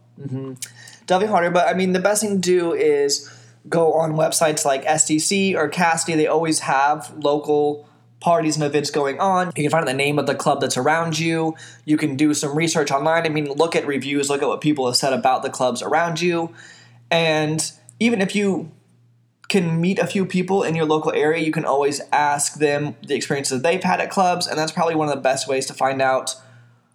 Definitely 1.07 1.33
harder, 1.33 1.51
but 1.51 1.69
I 1.69 1.73
mean, 1.73 1.95
the 1.95 2.01
best 2.01 2.21
thing 2.21 2.35
to 2.35 2.39
do 2.39 2.75
is 2.75 3.33
go 3.67 3.95
on 3.95 4.13
websites 4.13 4.67
like 4.67 4.85
SDC 4.85 5.55
or 5.55 5.71
Kasidie. 5.71 6.15
They 6.15 6.27
always 6.27 6.61
have 6.61 7.15
local 7.17 7.89
parties 8.21 8.57
and 8.57 8.65
events 8.65 8.91
going 8.91 9.19
on. 9.21 9.53
You 9.57 9.63
can 9.65 9.71
find 9.71 9.89
the 9.89 9.95
name 9.95 10.19
of 10.19 10.27
the 10.27 10.35
club 10.35 10.61
that's 10.61 10.77
around 10.77 11.19
you. 11.19 11.55
You 11.87 11.97
can 11.97 12.15
do 12.15 12.35
some 12.35 12.55
research 12.55 12.91
online. 12.91 13.25
I 13.25 13.31
mean, 13.31 13.47
look 13.47 13.75
at 13.75 13.87
reviews, 13.87 14.29
look 14.29 14.43
at 14.43 14.49
what 14.49 14.61
people 14.61 14.85
have 14.85 14.97
said 14.97 15.15
about 15.15 15.43
the 15.43 15.49
clubs 15.49 15.81
around 15.81 16.21
you. 16.21 16.53
And 17.11 17.73
even 18.05 18.21
if 18.21 18.37
you 18.37 18.71
can 19.49 19.81
meet 19.81 19.99
a 19.99 20.07
few 20.07 20.27
people 20.27 20.63
in 20.63 20.75
your 20.75 20.85
local 20.85 21.11
area, 21.13 21.43
you 21.43 21.51
can 21.51 21.65
always 21.65 22.03
ask 22.13 22.59
them 22.59 22.97
the 23.03 23.15
experiences 23.15 23.63
they've 23.63 23.83
had 23.83 23.99
at 23.99 24.11
clubs. 24.11 24.47
And 24.47 24.59
that's 24.59 24.73
probably 24.73 24.95
one 24.95 25.09
of 25.09 25.15
the 25.15 25.23
best 25.23 25.49
ways 25.49 25.65
to 25.67 25.75
find 25.75 26.03
out 26.03 26.37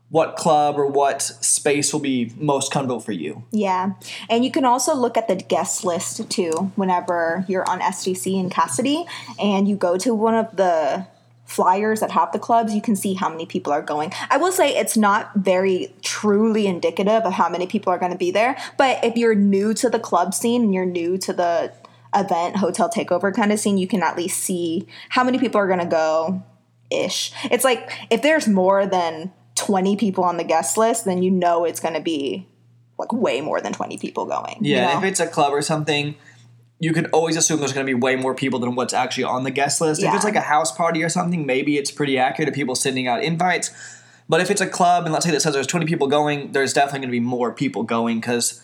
what 0.09 0.35
club 0.35 0.77
or 0.77 0.85
what 0.85 1.21
space 1.21 1.91
will 1.91 1.99
be 1.99 2.31
most 2.37 2.71
comfortable 2.71 2.99
for 2.99 3.11
you. 3.11 3.43
Yeah. 3.51 3.93
And 4.29 4.45
you 4.45 4.51
can 4.51 4.65
also 4.65 4.93
look 4.93 5.17
at 5.17 5.27
the 5.27 5.35
guest 5.35 5.83
list 5.83 6.29
too 6.29 6.51
whenever 6.75 7.43
you're 7.47 7.67
on 7.67 7.79
SDC 7.79 8.39
in 8.39 8.51
Kasidie 8.51 9.07
and 9.39 9.67
you 9.67 9.75
go 9.75 9.97
to 9.97 10.13
one 10.13 10.35
of 10.35 10.55
the 10.55 11.07
flyers 11.49 11.99
that 11.99 12.11
have 12.11 12.31
the 12.31 12.39
clubs, 12.39 12.73
you 12.75 12.81
can 12.81 12.95
see 12.95 13.15
how 13.15 13.27
many 13.27 13.45
people 13.45 13.73
are 13.73 13.81
going. 13.81 14.13
I 14.29 14.37
will 14.37 14.51
say 14.51 14.77
it's 14.77 14.95
not 14.95 15.31
very 15.35 15.91
truly 16.03 16.67
indicative 16.67 17.23
of 17.23 17.33
how 17.33 17.49
many 17.49 17.65
people 17.65 17.91
are 17.91 17.97
going 17.97 18.11
to 18.11 18.17
be 18.17 18.29
there, 18.29 18.55
but 18.77 19.03
if 19.03 19.17
you're 19.17 19.33
new 19.35 19.73
to 19.73 19.89
the 19.89 19.99
club 19.99 20.33
scene 20.35 20.63
and 20.63 20.73
you're 20.73 20.85
new 20.85 21.17
to 21.17 21.33
the 21.33 21.73
event 22.15 22.57
hotel 22.57 22.89
takeover 22.89 23.33
kind 23.33 23.51
of 23.51 23.59
scene, 23.59 23.79
you 23.79 23.87
can 23.87 24.03
at 24.03 24.15
least 24.15 24.39
see 24.39 24.87
how 25.09 25.23
many 25.23 25.39
people 25.39 25.59
are 25.59 25.67
going 25.67 25.79
to 25.79 25.85
go 25.85 26.43
ish. 26.91 27.31
It's 27.45 27.63
like 27.63 27.91
if 28.11 28.21
there's 28.21 28.47
more 28.47 28.85
than 28.85 29.31
20 29.55 29.95
people 29.95 30.23
on 30.23 30.37
the 30.37 30.43
guest 30.43 30.77
list, 30.77 31.05
then 31.05 31.23
you 31.23 31.31
know 31.31 31.65
it's 31.65 31.79
going 31.79 31.95
to 31.95 31.99
be 32.01 32.47
like 32.99 33.11
way 33.11 33.41
more 33.41 33.59
than 33.59 33.73
20 33.73 33.97
people 33.97 34.25
going. 34.25 34.57
you 34.61 34.75
Yeah, 34.75 34.93
know? 34.93 34.97
if 34.99 35.03
it's 35.03 35.19
a 35.19 35.27
club 35.27 35.53
or 35.53 35.61
something, 35.61 36.15
you 36.79 36.93
can 36.93 37.07
always 37.07 37.35
assume 37.35 37.59
there's 37.59 37.73
going 37.73 37.85
to 37.85 37.89
be 37.89 37.99
way 37.99 38.15
more 38.15 38.33
people 38.33 38.59
than 38.59 38.75
what's 38.75 38.93
actually 38.93 39.25
on 39.25 39.43
the 39.43 39.51
guest 39.51 39.81
list. 39.81 40.01
If 40.01 40.13
it's 40.13 40.23
like 40.23 40.35
a 40.35 40.41
house 40.41 40.71
party 40.71 41.03
or 41.03 41.09
something, 41.09 41.45
maybe 41.45 41.77
it's 41.77 41.91
pretty 41.91 42.17
accurate 42.17 42.47
of 42.47 42.55
people 42.55 42.75
sending 42.75 43.07
out 43.07 43.23
invites. 43.23 43.71
But 44.29 44.41
if 44.41 44.49
it's 44.49 44.61
a 44.61 44.67
club, 44.67 45.05
and 45.05 45.13
let's 45.13 45.25
say 45.25 45.31
that 45.31 45.41
says 45.41 45.53
there's 45.53 45.67
20 45.67 45.85
people 45.85 46.07
going, 46.07 46.51
there's 46.51 46.71
definitely 46.71 46.99
going 46.99 47.09
to 47.09 47.11
be 47.11 47.19
more 47.19 47.51
people 47.51 47.83
going 47.83 48.19
because 48.19 48.63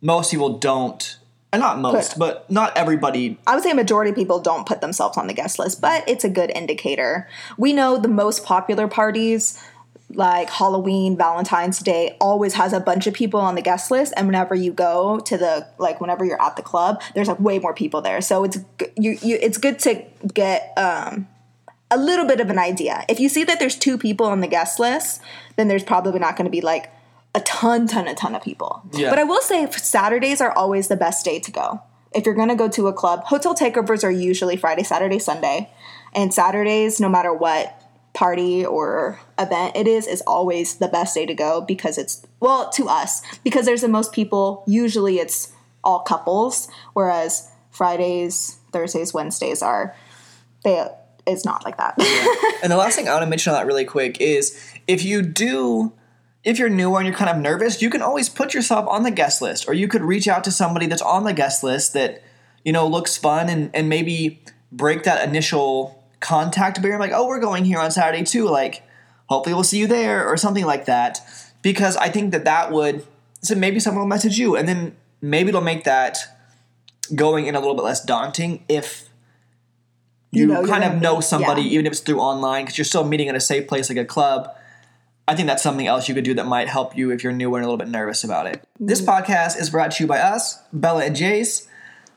most 0.00 0.30
people 0.30 0.58
don't, 0.58 1.16
and 1.52 1.60
not 1.60 1.80
most, 1.80 2.18
but 2.18 2.48
not 2.50 2.76
everybody. 2.76 3.38
I 3.46 3.54
would 3.54 3.64
say 3.64 3.72
a 3.72 3.74
majority 3.74 4.10
of 4.10 4.16
people 4.16 4.38
don't 4.38 4.66
put 4.66 4.80
themselves 4.80 5.16
on 5.16 5.26
the 5.26 5.34
guest 5.34 5.58
list, 5.58 5.80
but 5.80 6.08
it's 6.08 6.22
a 6.22 6.30
good 6.30 6.50
indicator. 6.50 7.28
We 7.58 7.72
know 7.72 7.98
the 7.98 8.08
most 8.08 8.44
popular 8.44 8.86
parties, 8.86 9.60
like 10.14 10.50
Halloween, 10.50 11.16
Valentine's 11.16 11.78
Day, 11.78 12.16
always 12.20 12.54
has 12.54 12.72
a 12.72 12.80
bunch 12.80 13.06
of 13.06 13.14
people 13.14 13.40
on 13.40 13.54
the 13.54 13.62
guest 13.62 13.90
list, 13.90 14.12
and 14.16 14.26
whenever 14.26 14.54
you 14.54 14.72
go 14.72 15.20
to 15.20 15.36
the 15.36 15.66
like, 15.78 16.00
whenever 16.00 16.24
you're 16.24 16.40
at 16.42 16.56
the 16.56 16.62
club, 16.62 17.02
there's 17.14 17.28
like 17.28 17.40
way 17.40 17.58
more 17.58 17.74
people 17.74 18.00
there. 18.00 18.20
So 18.20 18.44
it's 18.44 18.58
you, 18.96 19.18
you 19.22 19.38
it's 19.40 19.58
good 19.58 19.78
to 19.80 20.04
get 20.34 20.72
um, 20.76 21.28
a 21.90 21.98
little 21.98 22.26
bit 22.26 22.40
of 22.40 22.50
an 22.50 22.58
idea. 22.58 23.04
If 23.08 23.20
you 23.20 23.28
see 23.28 23.44
that 23.44 23.58
there's 23.58 23.76
two 23.76 23.98
people 23.98 24.26
on 24.26 24.40
the 24.40 24.48
guest 24.48 24.78
list, 24.78 25.20
then 25.56 25.68
there's 25.68 25.84
probably 25.84 26.18
not 26.18 26.36
going 26.36 26.46
to 26.46 26.50
be 26.50 26.60
like 26.60 26.92
a 27.34 27.40
ton, 27.40 27.86
ton, 27.86 28.08
a 28.08 28.14
ton 28.14 28.34
of 28.34 28.42
people. 28.42 28.82
Yeah. 28.92 29.10
But 29.10 29.18
I 29.18 29.24
will 29.24 29.42
say 29.42 29.70
Saturdays 29.70 30.40
are 30.40 30.52
always 30.52 30.88
the 30.88 30.96
best 30.96 31.24
day 31.24 31.38
to 31.40 31.50
go. 31.50 31.82
If 32.12 32.26
you're 32.26 32.34
going 32.34 32.48
to 32.48 32.56
go 32.56 32.68
to 32.68 32.88
a 32.88 32.92
club, 32.92 33.24
hotel 33.24 33.54
takeovers 33.54 34.02
are 34.02 34.10
usually 34.10 34.56
Friday, 34.56 34.82
Saturday, 34.82 35.20
Sunday. 35.20 35.70
And 36.12 36.34
Saturdays, 36.34 36.98
no 36.98 37.08
matter 37.08 37.32
what 37.32 37.79
party 38.12 38.64
or 38.64 39.20
event 39.38 39.76
it 39.76 39.86
is, 39.86 40.06
is 40.06 40.22
always 40.26 40.76
the 40.76 40.88
best 40.88 41.14
day 41.14 41.26
to 41.26 41.34
go 41.34 41.60
because 41.60 41.98
it's, 41.98 42.26
well, 42.40 42.70
to 42.70 42.88
us, 42.88 43.22
because 43.44 43.66
there's 43.66 43.82
the 43.82 43.88
most 43.88 44.12
people. 44.12 44.64
Usually 44.66 45.18
it's 45.18 45.52
all 45.84 46.00
couples, 46.00 46.68
whereas 46.92 47.50
Fridays, 47.70 48.58
Thursdays, 48.72 49.14
Wednesdays 49.14 49.62
are, 49.62 49.94
they, 50.64 50.86
it's 51.26 51.44
not 51.44 51.64
like 51.64 51.76
that. 51.78 51.94
And 52.62 52.70
the 52.70 52.76
last 52.76 52.94
thing 52.94 53.08
I 53.08 53.12
want 53.12 53.22
to 53.22 53.30
mention 53.30 53.54
on 53.54 53.58
that 53.58 53.66
really 53.66 53.86
quick 53.86 54.20
is 54.20 54.58
if 54.86 55.02
you 55.02 55.22
do, 55.22 55.92
if 56.44 56.58
you're 56.58 56.68
new 56.68 56.94
and 56.96 57.06
you're 57.06 57.16
kind 57.16 57.30
of 57.30 57.38
nervous, 57.38 57.80
you 57.80 57.88
can 57.88 58.02
always 58.02 58.28
put 58.28 58.52
yourself 58.52 58.86
on 58.86 59.02
the 59.02 59.10
guest 59.10 59.40
list, 59.40 59.66
or 59.66 59.72
you 59.72 59.88
could 59.88 60.02
reach 60.02 60.28
out 60.28 60.44
to 60.44 60.50
somebody 60.50 60.86
that's 60.86 61.00
on 61.00 61.24
the 61.24 61.32
guest 61.32 61.62
list 61.62 61.94
that 61.94 62.22
you 62.62 62.72
know 62.72 62.86
looks 62.86 63.16
fun, 63.16 63.48
and 63.48 63.70
and 63.72 63.88
maybe 63.88 64.42
break 64.70 65.04
that 65.04 65.26
initial 65.26 65.99
contact 66.20 66.80
beer. 66.82 66.94
I'm 66.94 67.00
Like, 67.00 67.12
oh, 67.14 67.26
we're 67.26 67.40
going 67.40 67.64
here 67.64 67.78
on 67.78 67.90
Saturday 67.90 68.24
too. 68.24 68.48
Like, 68.48 68.82
hopefully 69.28 69.54
we'll 69.54 69.64
see 69.64 69.78
you 69.78 69.86
there, 69.86 70.26
or 70.26 70.36
something 70.36 70.64
like 70.64 70.86
that. 70.86 71.20
Because 71.62 71.96
I 71.96 72.08
think 72.08 72.32
that 72.32 72.44
that 72.44 72.72
would 72.72 73.06
so 73.42 73.54
maybe 73.54 73.80
someone 73.80 74.02
will 74.02 74.08
message 74.08 74.38
you, 74.38 74.56
and 74.56 74.68
then 74.68 74.96
maybe 75.22 75.48
it'll 75.48 75.60
make 75.60 75.84
that 75.84 76.18
going 77.14 77.46
in 77.46 77.54
a 77.54 77.58
little 77.58 77.74
bit 77.74 77.82
less 77.82 78.04
daunting 78.04 78.64
if 78.68 79.08
you, 80.30 80.42
You 80.42 80.46
know 80.48 80.66
kind 80.66 80.84
of 80.84 81.00
know 81.00 81.20
somebody, 81.20 81.62
yeah. 81.62 81.70
even 81.72 81.86
if 81.86 81.92
it's 81.92 82.00
through 82.00 82.20
online, 82.20 82.64
because 82.64 82.78
you're 82.78 82.84
still 82.84 83.04
meeting 83.04 83.28
at 83.28 83.34
a 83.34 83.40
safe 83.40 83.66
place 83.66 83.88
like 83.88 83.98
a 83.98 84.04
club. 84.04 84.54
I 85.26 85.34
think 85.36 85.48
that's 85.48 85.62
something 85.62 85.86
else 85.86 86.08
you 86.08 86.14
could 86.14 86.24
do 86.24 86.34
that 86.34 86.46
might 86.46 86.68
help 86.68 86.96
you 86.96 87.10
if 87.12 87.22
you're 87.22 87.32
new 87.32 87.54
and 87.54 87.64
a 87.64 87.66
little 87.66 87.78
bit 87.78 87.88
nervous 87.88 88.24
about 88.24 88.46
it. 88.46 88.64
This 88.78 89.00
Mm-hmm. 89.00 89.10
podcast 89.10 89.60
is 89.60 89.70
brought 89.70 89.92
to 89.92 90.04
you 90.04 90.08
by 90.08 90.18
us, 90.18 90.58
Bella 90.72 91.04
and 91.04 91.16
Jace. 91.16 91.66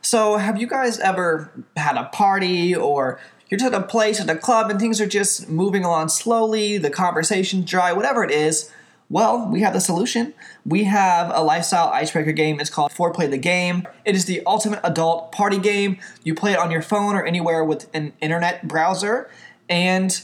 So, 0.02 0.38
have 0.38 0.60
you 0.60 0.68
guys 0.68 1.00
ever 1.00 1.52
had 1.78 1.96
a 1.96 2.06
party 2.06 2.76
or 2.76 3.20
you're 3.50 3.60
just 3.60 3.74
at 3.74 3.82
a 3.82 3.86
place 3.86 4.20
at 4.20 4.30
a 4.30 4.36
club 4.36 4.70
and 4.70 4.80
things 4.80 5.00
are 5.00 5.08
just 5.08 5.50
moving 5.50 5.84
along 5.84 6.10
slowly, 6.10 6.78
the 6.78 6.90
conversation's 6.90 7.70
dry, 7.70 7.94
whatever 7.94 8.24
it 8.24 8.32
is? 8.32 8.72
Well, 9.10 9.48
we 9.52 9.62
have 9.62 9.74
the 9.74 9.80
solution. 9.80 10.34
We 10.66 10.86
have 10.86 11.32
a 11.34 11.44
lifestyle 11.44 11.90
icebreaker 11.90 12.32
game. 12.32 12.60
It's 12.60 12.70
called 12.70 12.92
Foreplay 12.92 13.30
the 13.30 13.38
Game. 13.38 13.88
It 14.06 14.16
is 14.16 14.26
the 14.26 14.42
ultimate 14.48 14.80
adult 14.84 15.32
party 15.32 15.60
game. 15.60 16.00
You 16.24 16.34
play 16.34 16.54
it 16.54 16.60
on 16.60 16.72
your 16.72 16.82
phone 16.82 17.16
or 17.16 17.24
anywhere 17.24 17.64
with 17.64 17.90
an 17.94 18.14
internet 18.22 18.68
browser, 18.68 19.30
and 19.70 20.20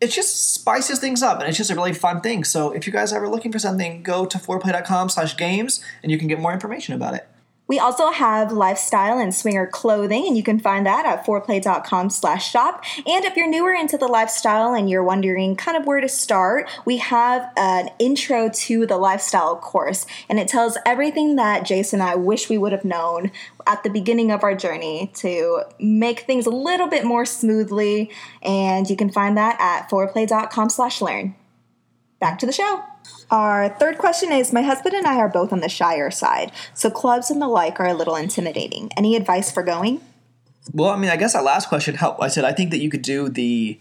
it 0.00 0.10
just 0.10 0.54
spices 0.54 0.98
things 0.98 1.22
up 1.22 1.38
and 1.38 1.48
it's 1.48 1.56
just 1.56 1.70
a 1.70 1.76
really 1.76 1.92
fun 1.92 2.20
thing. 2.20 2.42
So 2.42 2.72
if 2.72 2.88
you 2.88 2.92
guys 2.92 3.12
are 3.12 3.16
ever 3.16 3.28
looking 3.28 3.52
for 3.52 3.60
something, 3.60 4.02
go 4.02 4.26
to 4.26 4.36
foreplay.com 4.36 5.10
slash 5.10 5.36
games 5.36 5.84
and 6.02 6.10
you 6.10 6.18
can 6.18 6.26
get 6.26 6.40
more 6.40 6.52
information 6.52 6.96
about 6.96 7.14
it. 7.14 7.28
We 7.72 7.78
also 7.78 8.10
have 8.10 8.52
lifestyle 8.52 9.18
and 9.18 9.34
swinger 9.34 9.66
clothing, 9.66 10.26
and 10.26 10.36
you 10.36 10.42
can 10.42 10.58
find 10.58 10.84
that 10.84 11.06
at 11.06 11.24
foreplay.com 11.24 12.10
slash 12.10 12.50
shop. 12.50 12.84
And 13.06 13.24
if 13.24 13.34
you're 13.34 13.48
newer 13.48 13.72
into 13.72 13.96
the 13.96 14.08
lifestyle 14.08 14.74
and 14.74 14.90
you're 14.90 15.02
wondering 15.02 15.56
kind 15.56 15.78
of 15.78 15.86
where 15.86 16.02
to 16.02 16.06
start, 16.06 16.68
we 16.84 16.98
have 16.98 17.50
an 17.56 17.88
intro 17.98 18.50
to 18.50 18.84
the 18.84 18.98
lifestyle 18.98 19.56
course, 19.56 20.04
and 20.28 20.38
it 20.38 20.48
tells 20.48 20.76
everything 20.84 21.36
that 21.36 21.64
Jason 21.64 22.02
and 22.02 22.10
I 22.10 22.14
wish 22.14 22.50
we 22.50 22.58
would 22.58 22.72
have 22.72 22.84
known 22.84 23.30
at 23.66 23.82
the 23.84 23.88
beginning 23.88 24.30
of 24.30 24.44
our 24.44 24.54
journey 24.54 25.10
to 25.14 25.62
make 25.80 26.20
things 26.20 26.44
a 26.44 26.50
little 26.50 26.88
bit 26.88 27.06
more 27.06 27.24
smoothly. 27.24 28.10
And 28.42 28.90
you 28.90 28.96
can 28.96 29.08
find 29.08 29.38
that 29.38 29.56
at 29.58 29.88
foreplay.com 29.88 30.68
slash 30.68 31.00
learn. 31.00 31.34
Back 32.20 32.38
to 32.40 32.44
the 32.44 32.52
show. 32.52 32.84
Our 33.30 33.70
third 33.70 33.98
question 33.98 34.30
is 34.30 34.52
My 34.52 34.62
husband 34.62 34.94
and 34.94 35.06
I 35.06 35.16
are 35.16 35.28
both 35.28 35.52
on 35.52 35.60
the 35.60 35.68
shyer 35.68 36.10
side, 36.10 36.52
so 36.74 36.90
clubs 36.90 37.30
and 37.30 37.40
the 37.40 37.48
like 37.48 37.80
are 37.80 37.86
a 37.86 37.94
little 37.94 38.16
intimidating. 38.16 38.90
Any 38.96 39.16
advice 39.16 39.50
for 39.50 39.62
going? 39.62 40.00
Well, 40.72 40.90
I 40.90 40.96
mean, 40.96 41.10
I 41.10 41.16
guess 41.16 41.32
that 41.32 41.44
last 41.44 41.68
question 41.68 41.94
helped. 41.94 42.22
I 42.22 42.28
said 42.28 42.44
I 42.44 42.52
think 42.52 42.70
that 42.70 42.78
you 42.78 42.90
could 42.90 43.02
do 43.02 43.28
the 43.28 43.78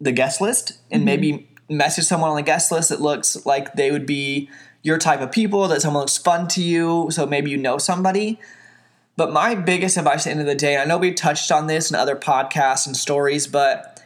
the 0.00 0.12
guest 0.12 0.40
list 0.40 0.78
and 0.90 1.04
maybe 1.04 1.32
mm-hmm. 1.32 1.76
message 1.76 2.04
someone 2.04 2.30
on 2.30 2.36
the 2.36 2.42
guest 2.42 2.72
list 2.72 2.88
that 2.88 3.00
looks 3.00 3.44
like 3.44 3.74
they 3.74 3.90
would 3.90 4.06
be 4.06 4.48
your 4.82 4.98
type 4.98 5.20
of 5.20 5.30
people, 5.30 5.68
that 5.68 5.82
someone 5.82 6.00
looks 6.02 6.16
fun 6.16 6.48
to 6.48 6.62
you, 6.62 7.08
so 7.10 7.26
maybe 7.26 7.50
you 7.50 7.56
know 7.56 7.76
somebody. 7.78 8.38
But 9.16 9.32
my 9.32 9.54
biggest 9.54 9.98
advice 9.98 10.20
at 10.20 10.24
the 10.24 10.30
end 10.30 10.40
of 10.40 10.46
the 10.46 10.54
day, 10.54 10.74
and 10.74 10.82
I 10.82 10.86
know 10.86 10.96
we've 10.96 11.14
touched 11.14 11.52
on 11.52 11.66
this 11.66 11.90
in 11.90 11.96
other 11.96 12.16
podcasts 12.16 12.86
and 12.86 12.96
stories, 12.96 13.46
but 13.46 13.99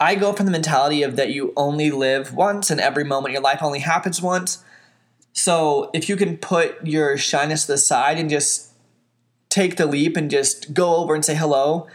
I 0.00 0.14
go 0.14 0.32
from 0.32 0.46
the 0.46 0.52
mentality 0.52 1.02
of 1.02 1.16
that 1.16 1.30
you 1.30 1.52
only 1.56 1.90
live 1.90 2.32
once 2.32 2.70
and 2.70 2.80
every 2.80 3.04
moment 3.04 3.32
your 3.32 3.42
life 3.42 3.62
only 3.62 3.80
happens 3.80 4.22
once. 4.22 4.62
So 5.32 5.90
if 5.92 6.08
you 6.08 6.16
can 6.16 6.36
put 6.36 6.86
your 6.86 7.16
shyness 7.16 7.66
to 7.66 7.72
the 7.72 7.78
side 7.78 8.18
and 8.18 8.30
just 8.30 8.72
take 9.48 9.76
the 9.76 9.86
leap 9.86 10.16
and 10.16 10.30
just 10.30 10.74
go 10.74 10.96
over 10.96 11.14
and 11.14 11.24
say 11.24 11.34
hello, 11.34 11.88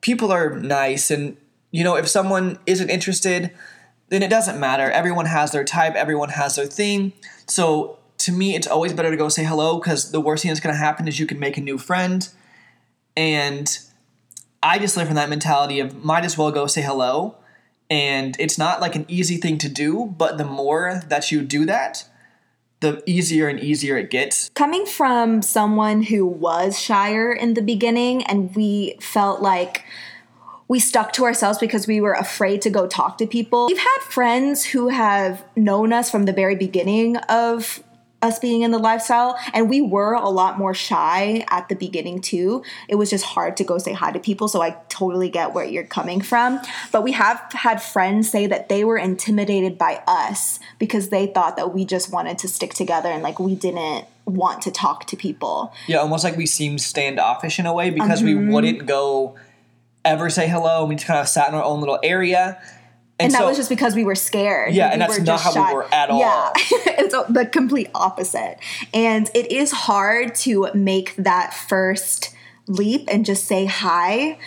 people 0.00 0.30
are 0.30 0.58
nice. 0.58 1.10
And, 1.10 1.36
you 1.70 1.82
know, 1.82 1.96
if 1.96 2.08
someone 2.08 2.58
isn't 2.66 2.90
interested, 2.90 3.50
then 4.08 4.22
it 4.22 4.30
doesn't 4.30 4.60
matter. 4.60 4.90
Everyone 4.90 5.26
has 5.26 5.52
their 5.52 5.64
type, 5.64 5.94
everyone 5.94 6.30
has 6.30 6.56
their 6.56 6.66
thing. 6.66 7.12
So 7.46 7.98
to 8.18 8.32
me, 8.32 8.54
it's 8.54 8.66
always 8.66 8.92
better 8.92 9.10
to 9.10 9.16
go 9.16 9.28
say 9.28 9.44
hello 9.44 9.78
because 9.78 10.12
the 10.12 10.20
worst 10.20 10.42
thing 10.42 10.50
that's 10.50 10.60
going 10.60 10.74
to 10.74 10.78
happen 10.78 11.08
is 11.08 11.18
you 11.18 11.26
can 11.26 11.40
make 11.40 11.56
a 11.56 11.60
new 11.60 11.78
friend. 11.78 12.28
And 13.16 13.78
I 14.66 14.80
just 14.80 14.96
live 14.96 15.06
from 15.06 15.14
that 15.14 15.28
mentality 15.28 15.78
of 15.78 16.04
might 16.04 16.24
as 16.24 16.36
well 16.36 16.50
go 16.50 16.66
say 16.66 16.82
hello. 16.82 17.36
And 17.88 18.34
it's 18.40 18.58
not 18.58 18.80
like 18.80 18.96
an 18.96 19.06
easy 19.06 19.36
thing 19.36 19.58
to 19.58 19.68
do, 19.68 20.12
but 20.18 20.38
the 20.38 20.44
more 20.44 21.02
that 21.06 21.30
you 21.30 21.42
do 21.42 21.64
that, 21.66 22.04
the 22.80 23.00
easier 23.06 23.46
and 23.46 23.60
easier 23.60 23.96
it 23.96 24.10
gets. 24.10 24.50
Coming 24.54 24.84
from 24.84 25.40
someone 25.40 26.02
who 26.02 26.26
was 26.26 26.80
shyer 26.80 27.32
in 27.32 27.54
the 27.54 27.62
beginning, 27.62 28.24
and 28.24 28.52
we 28.56 28.96
felt 29.00 29.40
like 29.40 29.84
we 30.66 30.80
stuck 30.80 31.12
to 31.12 31.24
ourselves 31.24 31.58
because 31.60 31.86
we 31.86 32.00
were 32.00 32.14
afraid 32.14 32.60
to 32.62 32.70
go 32.70 32.88
talk 32.88 33.18
to 33.18 33.26
people. 33.26 33.68
We've 33.68 33.78
had 33.78 33.98
friends 34.00 34.64
who 34.64 34.88
have 34.88 35.44
known 35.54 35.92
us 35.92 36.10
from 36.10 36.24
the 36.24 36.32
very 36.32 36.56
beginning 36.56 37.18
of 37.28 37.84
us 38.22 38.38
being 38.38 38.62
in 38.62 38.70
the 38.70 38.78
lifestyle 38.78 39.38
and 39.52 39.68
we 39.68 39.80
were 39.80 40.14
a 40.14 40.28
lot 40.28 40.58
more 40.58 40.72
shy 40.72 41.44
at 41.50 41.68
the 41.68 41.74
beginning 41.74 42.20
too 42.20 42.62
it 42.88 42.94
was 42.94 43.10
just 43.10 43.24
hard 43.24 43.56
to 43.56 43.62
go 43.62 43.76
say 43.78 43.92
hi 43.92 44.10
to 44.10 44.18
people 44.18 44.48
so 44.48 44.62
i 44.62 44.70
totally 44.88 45.28
get 45.28 45.52
where 45.52 45.64
you're 45.66 45.84
coming 45.84 46.20
from 46.20 46.58
but 46.92 47.02
we 47.04 47.12
have 47.12 47.40
had 47.52 47.80
friends 47.80 48.30
say 48.30 48.46
that 48.46 48.68
they 48.70 48.84
were 48.84 48.96
intimidated 48.96 49.76
by 49.76 50.02
us 50.06 50.58
because 50.78 51.10
they 51.10 51.26
thought 51.26 51.56
that 51.56 51.74
we 51.74 51.84
just 51.84 52.10
wanted 52.10 52.38
to 52.38 52.48
stick 52.48 52.72
together 52.72 53.10
and 53.10 53.22
like 53.22 53.38
we 53.38 53.54
didn't 53.54 54.06
want 54.24 54.62
to 54.62 54.70
talk 54.70 55.06
to 55.06 55.16
people 55.16 55.72
Yeah, 55.86 55.98
almost 55.98 56.24
like 56.24 56.36
we 56.36 56.46
seemed 56.46 56.80
standoffish 56.80 57.58
in 57.58 57.66
a 57.66 57.72
way 57.74 57.90
because 57.90 58.22
Mm-hmm. 58.22 58.46
we 58.48 58.52
wouldn't 58.52 58.86
go 58.86 59.36
ever 60.04 60.30
say 60.30 60.48
hello. 60.48 60.80
and 60.80 60.88
We 60.88 60.94
just 60.96 61.06
kind 61.06 61.20
of 61.20 61.28
sat 61.28 61.48
in 61.48 61.54
our 61.54 61.62
own 61.64 61.80
little 61.80 61.98
area. 62.02 62.60
And 63.18 63.32
that 63.32 63.38
so- 63.38 63.46
was 63.46 63.56
just 63.56 63.68
because 63.68 63.94
we 63.94 64.04
were 64.04 64.14
scared. 64.14 64.74
Yeah, 64.74 64.88
We 64.88 64.92
and 64.94 65.02
that's 65.02 65.18
not 65.20 65.40
how 65.40 65.68
we 65.68 65.74
were 65.74 65.94
at 65.94 66.10
all. 66.10 66.18
Yeah, 66.20 66.52
it's 66.56 67.14
the 67.14 67.48
complete 67.50 67.90
opposite. 67.94 68.58
And 68.92 69.30
it 69.34 69.50
is 69.50 69.72
hard 69.72 70.34
to 70.36 70.68
make 70.74 71.16
that 71.16 71.54
first 71.54 72.34
leap 72.66 73.08
and 73.10 73.24
just 73.24 73.46
say 73.46 73.64
hi. 73.66 74.38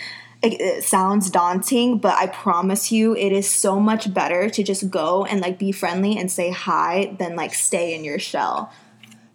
It, 0.41 0.61
it 0.61 0.83
sounds 0.83 1.29
daunting, 1.29 1.97
but 1.97 2.15
I 2.15 2.27
promise 2.27 2.91
you, 2.91 3.15
it 3.15 3.31
is 3.33 3.49
so 3.49 3.79
much 3.79 4.13
better 4.13 4.49
to 4.49 4.63
just 4.63 4.89
go 4.89 5.25
and 5.25 5.41
like 5.41 5.59
be 5.59 5.71
friendly 5.71 6.17
and 6.17 6.31
say 6.31 6.51
hi 6.51 7.15
than 7.19 7.35
like 7.35 7.53
stay 7.53 7.93
in 7.93 8.03
your 8.03 8.19
shell. 8.19 8.71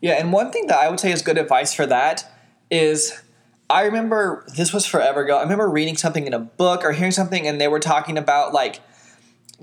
Yeah, 0.01 0.13
and 0.13 0.33
one 0.33 0.51
thing 0.51 0.67
that 0.69 0.79
I 0.79 0.89
would 0.89 1.01
say 1.01 1.13
is 1.13 1.23
good 1.23 1.39
advice 1.39 1.75
for 1.75 1.87
that 1.87 2.31
is 2.71 3.21
I 3.69 3.83
remember 3.85 4.45
this 4.57 4.73
was 4.73 4.87
forever 4.87 5.25
ago. 5.25 5.39
I 5.39 5.43
remember 5.43 5.69
reading 5.69 5.97
something 5.97 6.27
in 6.27 6.35
a 6.35 6.39
book 6.39 6.85
or 6.85 6.93
hearing 6.93 7.13
something, 7.13 7.47
and 7.47 7.61
they 7.61 7.69
were 7.69 7.81
talking 7.81 8.17
about 8.17 8.53
like 8.53 8.81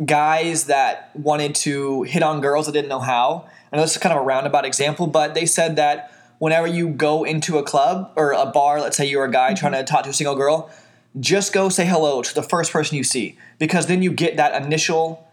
guys 0.06 0.66
that 0.66 1.12
wanted 1.16 1.56
to 1.56 2.04
hit 2.04 2.24
on 2.24 2.42
girls 2.42 2.66
that 2.66 2.72
didn't 2.72 2.90
know 2.90 3.00
how. 3.00 3.48
I 3.72 3.76
know 3.76 3.84
this 3.84 3.92
is 3.92 3.98
kind 3.98 4.14
of 4.14 4.22
a 4.22 4.26
roundabout 4.26 4.66
example, 4.66 5.08
but 5.08 5.34
they 5.34 5.46
said 5.46 5.76
that 5.76 6.14
whenever 6.40 6.68
you 6.68 6.90
go 6.90 7.24
into 7.24 7.58
a 7.58 7.64
club 7.64 8.12
or 8.16 8.32
a 8.32 8.46
bar, 8.46 8.82
let's 8.82 8.98
say 8.98 9.06
you're 9.06 9.26
a 9.26 9.32
guy 9.32 9.54
trying 9.54 9.74
to 9.74 9.84
talk 9.84 10.04
to 10.04 10.10
a 10.10 10.14
single 10.14 10.36
girl, 10.36 10.70
just 11.20 11.54
go 11.54 11.70
say 11.70 11.86
hello 11.86 12.22
to 12.22 12.34
the 12.34 12.44
first 12.44 12.72
person 12.72 12.98
you 12.98 13.04
see 13.04 13.38
because 13.60 13.88
then 13.88 14.02
you 14.02 14.12
get 14.12 14.38
that 14.38 14.62
initial 14.62 15.28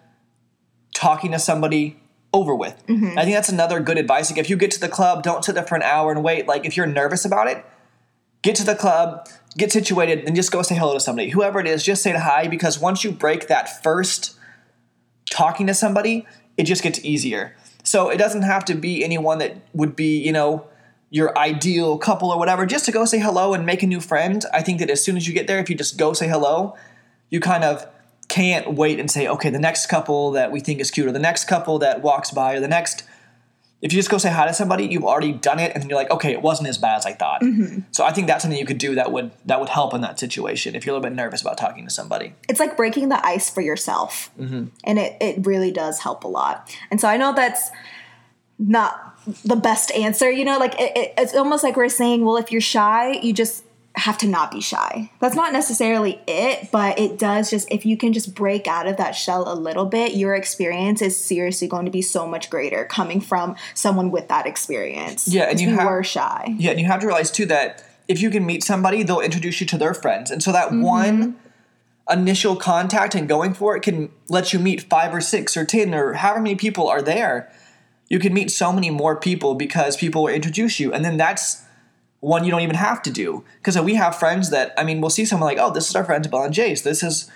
talking 0.93 1.33
to 1.33 1.39
somebody 1.39 1.99
over 2.33 2.55
with. 2.55 2.85
Mm-hmm. 2.87 3.19
I 3.19 3.25
think 3.25 3.35
that's 3.35 3.49
another 3.49 3.81
good 3.81 3.97
advice. 3.97 4.31
Like 4.31 4.39
if 4.39 4.51
you 4.51 4.57
get 4.57 4.71
to 4.73 4.81
the 4.81 4.89
club, 4.89 5.23
don't 5.23 5.45
sit 5.45 5.55
there 5.55 5.65
for 5.65 5.77
an 5.77 5.83
hour 5.83 6.13
and 6.13 6.23
wait. 6.23 6.47
Like 6.47 6.67
if 6.67 6.77
you're 6.77 6.87
nervous 6.87 7.25
about 7.25 7.47
it, 7.47 7.65
get 8.43 8.57
to 8.57 8.65
the 8.65 8.75
club, 8.75 9.29
get 9.57 9.73
situated, 9.73 10.25
and 10.27 10.37
just 10.37 10.53
go 10.53 10.63
say 10.63 10.75
hello 10.75 10.95
to 10.95 11.01
somebody. 11.01 11.31
Whoever 11.31 11.61
it 11.61 11.67
is, 11.67 11.85
just 11.85 12.03
say 12.03 12.13
hi 12.13 12.49
because 12.49 12.79
once 12.79 13.05
you 13.05 13.13
break 13.13 13.49
that 13.49 13.83
first 13.83 14.38
talking 15.31 15.67
to 15.67 15.75
somebody, 15.75 16.27
it 16.57 16.65
just 16.65 16.83
gets 16.83 17.05
easier. 17.05 17.57
So 17.83 18.11
it 18.11 18.19
doesn't 18.19 18.43
have 18.43 18.65
to 18.67 18.75
be 18.75 19.05
anyone 19.05 19.39
that 19.39 19.57
would 19.73 19.97
be, 19.97 20.19
you 20.19 20.33
know, 20.33 20.67
your 21.11 21.37
ideal 21.39 21.97
couple 21.97 22.31
or 22.31 22.39
whatever, 22.39 22.67
just 22.67 22.85
to 22.85 22.93
go 22.93 23.05
say 23.05 23.19
hello 23.19 23.55
and 23.55 23.65
make 23.65 23.83
a 23.83 23.87
new 23.87 24.01
friend. 24.01 24.45
I 24.53 24.63
think 24.63 24.79
that 24.81 24.91
as 24.91 25.03
soon 25.03 25.17
as 25.17 25.27
you 25.27 25.33
get 25.33 25.47
there, 25.47 25.59
if 25.59 25.71
you 25.71 25.77
just 25.77 25.97
go 25.97 26.13
say 26.13 26.29
hello, 26.29 26.77
you 27.31 27.41
kind 27.41 27.65
of 27.65 27.87
can't 28.29 28.75
wait 28.75 29.01
and 29.01 29.11
say, 29.11 29.27
okay, 29.27 29.49
the 29.49 29.59
next 29.59 29.87
couple 29.87 30.33
that 30.33 30.53
we 30.53 30.61
think 30.61 30.81
is 30.81 30.91
cute, 30.91 31.07
or 31.07 31.13
the 31.13 31.19
next 31.19 31.47
couple 31.47 31.79
that 31.79 32.03
walks 32.03 32.31
by, 32.31 32.55
or 32.55 32.61
the 32.61 32.69
next. 32.69 33.05
If 33.81 33.93
you 33.93 33.99
just 33.99 34.11
go 34.11 34.19
say 34.19 34.31
hi 34.31 34.47
to 34.47 34.55
somebody, 34.55 34.87
you've 34.87 35.05
already 35.05 35.33
done 35.33 35.61
it, 35.61 35.73
and 35.73 35.83
then 35.83 35.89
you're 35.89 35.99
like, 35.99 36.11
okay, 36.11 36.33
it 36.33 36.43
wasn't 36.43 36.69
as 36.69 36.79
bad 36.79 36.97
as 36.97 37.07
I 37.07 37.13
thought. 37.13 37.43
Mm-hmm. 37.43 37.81
So 37.93 38.05
I 38.05 38.13
think 38.13 38.27
that's 38.27 38.43
something 38.43 38.59
you 38.59 38.67
could 38.67 38.79
do 38.79 38.97
that 38.97 39.13
would 39.13 39.31
that 39.47 39.61
would 39.61 39.69
help 39.69 39.95
in 39.95 40.01
that 40.01 40.19
situation 40.19 40.75
if 40.75 40.85
you're 40.85 40.95
a 40.95 40.99
little 40.99 41.11
bit 41.11 41.17
nervous 41.17 41.41
about 41.41 41.59
talking 41.59 41.85
to 41.85 41.91
somebody. 41.91 42.35
it's 42.49 42.61
like 42.61 42.77
breaking 42.77 43.09
the 43.09 43.25
ice 43.25 43.51
for 43.51 43.61
yourself 43.61 44.31
mm-hmm. 44.39 44.67
and 44.85 44.99
it, 44.99 45.17
it 45.21 45.47
really 45.47 45.71
does 45.71 46.01
help 46.01 46.25
a 46.25 46.29
lot 46.29 46.75
and 46.91 47.01
so 47.01 47.09
i 47.09 47.17
know 47.17 47.33
that's 47.35 47.71
not 48.59 49.19
the 49.45 49.57
best 49.57 49.91
answer 49.93 50.31
you 50.31 50.45
know 50.45 50.59
like 50.59 50.75
it, 50.81 50.97
it, 50.97 51.15
it's 51.17 51.35
almost 51.35 51.63
like 51.63 51.77
we're 51.77 51.89
saying 51.89 52.25
well 52.25 52.37
if 52.37 52.51
you're 52.51 52.61
shy 52.61 53.13
you 53.23 53.33
just 53.33 53.65
have 53.99 54.19
to 54.19 54.27
not 54.27 54.51
be 54.51 54.61
shy 54.61 55.11
that's 55.21 55.35
not 55.35 55.53
necessarily 55.53 56.21
it 56.27 56.71
but 56.71 56.99
it 56.99 57.19
does 57.19 57.51
just 57.51 57.71
if 57.71 57.85
you 57.85 57.97
can 57.97 58.13
just 58.13 58.35
break 58.35 58.67
out 58.67 58.87
of 58.87 58.97
that 58.97 59.13
shell 59.13 59.53
a 59.53 59.55
little 59.55 59.87
bit 59.87 60.15
your 60.15 60.35
experience 60.35 61.03
is 61.03 61.17
seriously 61.17 61.69
going 61.69 61.85
to 61.85 61.91
be 61.91 62.03
so 62.03 62.27
much 62.27 62.51
greater 62.51 62.85
coming 62.85 63.21
from 63.21 63.57
someone 63.75 64.11
with 64.11 64.29
that 64.29 64.47
experience 64.47 65.29
Yeah, 65.29 65.45
and 65.45 65.61
you 65.61 65.77
we 65.77 65.85
were 65.85 66.03
shy 66.03 66.55
Yeah, 66.59 66.71
and 66.71 66.81
you 66.81 66.87
have 66.87 67.01
to 67.01 67.07
realize 67.07 67.31
too 67.31 67.47
that 67.47 67.85
if 68.09 68.23
you 68.23 68.31
can 68.31 68.45
meet 68.47 68.65
somebody, 68.65 69.03
they'll 69.03 69.21
introduce 69.21 69.61
you 69.61 69.67
to 69.67 69.79
their 69.79 69.95
friends. 69.95 70.31
And 70.31 70.43
so 70.43 70.51
that 70.51 70.69
mm-hmm. 70.69 70.83
one 70.83 71.37
initial 72.11 72.57
contact 72.57 73.15
and 73.15 73.29
going 73.29 73.53
for 73.53 73.77
it 73.77 73.83
can 73.83 74.11
let 74.31 74.55
you 74.55 74.59
meet 74.59 74.89
five 74.89 75.15
or 75.15 75.21
six 75.21 75.57
or 75.57 75.65
10 75.67 75.95
or 75.95 76.15
however 76.15 76.41
many 76.41 76.57
people 76.57 76.89
are 76.89 77.03
there. 77.03 77.53
You 78.09 78.19
can 78.19 78.33
meet 78.33 78.51
so 78.51 78.73
many 78.73 78.89
more 78.89 79.15
people 79.15 79.55
because 79.55 79.95
people 79.99 80.23
will 80.23 80.33
introduce 80.33 80.81
you. 80.81 80.91
And 80.95 81.05
then 81.05 81.19
that's 81.19 81.63
one 82.21 82.45
you 82.45 82.51
don't 82.51 82.63
even 82.63 82.77
have 82.77 83.03
to 83.03 83.11
do. 83.11 83.45
Because 83.59 83.79
we 83.81 83.95
have 83.95 84.17
friends 84.19 84.51
that, 84.51 84.75
I 84.77 84.85
mean, 84.85 85.01
we'll 85.01 85.11
see 85.11 85.25
someone 85.25 85.49
like, 85.49 85.59
oh, 85.59 85.73
this 85.73 85.89
is 85.89 85.97
our 85.97 86.05
friend 86.05 86.29
Belle 86.31 86.45
and 86.45 86.55
Jace. 86.55 86.83
This 86.83 87.03
is, 87.03 87.31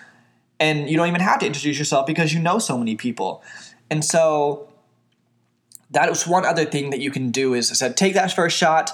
and 0.58 0.88
you 0.88 0.96
don't 0.96 1.08
even 1.08 1.20
have 1.20 1.38
to 1.40 1.46
introduce 1.46 1.78
yourself 1.78 2.06
because 2.06 2.32
you 2.34 2.40
know 2.40 2.58
so 2.58 2.76
many 2.76 2.96
people. 2.96 3.42
And 3.90 4.04
so 4.04 4.68
that 5.90 6.08
is 6.08 6.26
one 6.26 6.44
other 6.44 6.64
thing 6.64 6.90
that 6.90 7.00
you 7.00 7.10
can 7.10 7.30
do 7.30 7.54
is 7.54 7.70
I 7.70 7.74
said 7.74 7.96
take 7.96 8.14
that 8.14 8.32
first 8.32 8.56
shot, 8.56 8.90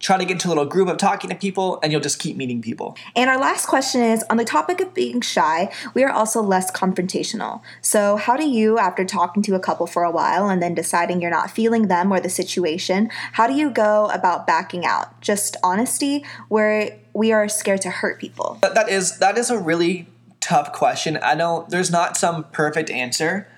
try 0.00 0.16
to 0.16 0.24
get 0.24 0.32
into 0.32 0.48
a 0.48 0.50
little 0.50 0.64
group 0.64 0.88
of 0.88 0.96
talking 0.96 1.30
to 1.30 1.36
people, 1.36 1.78
and 1.82 1.90
you'll 1.90 2.00
just 2.00 2.18
keep 2.18 2.36
meeting 2.36 2.62
people. 2.62 2.96
And 3.16 3.28
our 3.28 3.38
last 3.38 3.66
question 3.66 4.00
is 4.00 4.24
on 4.30 4.36
the 4.36 4.44
topic 4.44 4.80
of 4.80 4.94
being 4.94 5.20
shy, 5.20 5.72
we 5.94 6.04
are 6.04 6.10
also 6.10 6.40
less 6.40 6.70
confrontational. 6.70 7.60
So, 7.80 8.16
how 8.16 8.36
do 8.36 8.48
you, 8.48 8.78
after 8.78 9.04
talking 9.04 9.42
to 9.44 9.54
a 9.54 9.60
couple 9.60 9.86
for 9.86 10.04
a 10.04 10.10
while 10.10 10.48
and 10.48 10.62
then 10.62 10.74
deciding 10.74 11.20
you're 11.20 11.30
not 11.30 11.50
feeling 11.50 11.88
them 11.88 12.12
or 12.12 12.20
the 12.20 12.28
situation, 12.28 13.10
how 13.32 13.46
do 13.46 13.54
you 13.54 13.70
go 13.70 14.06
about 14.06 14.46
backing 14.46 14.86
out? 14.86 15.20
Just 15.20 15.56
honesty, 15.62 16.24
where 16.48 16.98
we 17.12 17.32
are 17.32 17.48
scared 17.48 17.82
to 17.82 17.90
hurt 17.90 18.20
people. 18.20 18.58
That, 18.62 18.74
that 18.74 18.88
is 18.88 19.18
that 19.18 19.36
is 19.36 19.50
a 19.50 19.58
really 19.58 20.06
tough 20.40 20.72
question. 20.72 21.16
I 21.16 21.34
don't 21.34 21.68
there's 21.68 21.90
not 21.90 22.16
some 22.16 22.44
perfect 22.44 22.90
answer. 22.90 23.48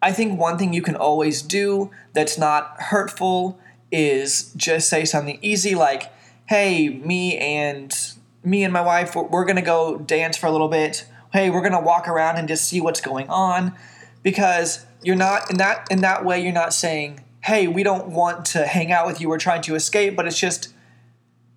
I 0.00 0.12
think 0.12 0.38
one 0.38 0.58
thing 0.58 0.72
you 0.72 0.82
can 0.82 0.96
always 0.96 1.42
do 1.42 1.90
that's 2.12 2.36
not 2.36 2.74
hurtful 2.80 3.58
is 3.92 4.52
just 4.56 4.88
say 4.88 5.04
something 5.04 5.38
easy 5.42 5.74
like, 5.74 6.12
"Hey, 6.46 6.88
me 6.88 7.38
and 7.38 7.96
me 8.42 8.64
and 8.64 8.72
my 8.72 8.80
wife 8.80 9.14
we're, 9.14 9.44
to 9.56 9.62
go 9.62 9.98
dance 9.98 10.36
for 10.36 10.46
a 10.46 10.50
little 10.50 10.68
bit. 10.68 11.06
Hey, 11.32 11.50
we're 11.50 11.60
to 11.72 11.80
walk 11.80 12.08
around 12.08 12.36
and 12.36 12.48
just 12.48 12.64
see 12.66 12.80
what's 12.80 13.00
going 13.00 13.28
on." 13.28 13.74
Because 14.22 14.86
you're 15.02 15.16
not 15.16 15.50
in 15.50 15.58
that 15.58 15.86
in 15.90 16.00
that 16.00 16.24
way 16.24 16.42
you're 16.42 16.52
not 16.52 16.72
saying, 16.74 17.20
"Hey, 17.44 17.68
we 17.68 17.82
don't 17.82 18.08
want 18.08 18.44
to 18.46 18.66
hang 18.66 18.90
out 18.90 19.06
with 19.06 19.20
you. 19.20 19.28
We're 19.28 19.38
trying 19.38 19.62
to 19.62 19.74
escape," 19.74 20.16
but 20.16 20.26
it's 20.26 20.40
just 20.40 20.72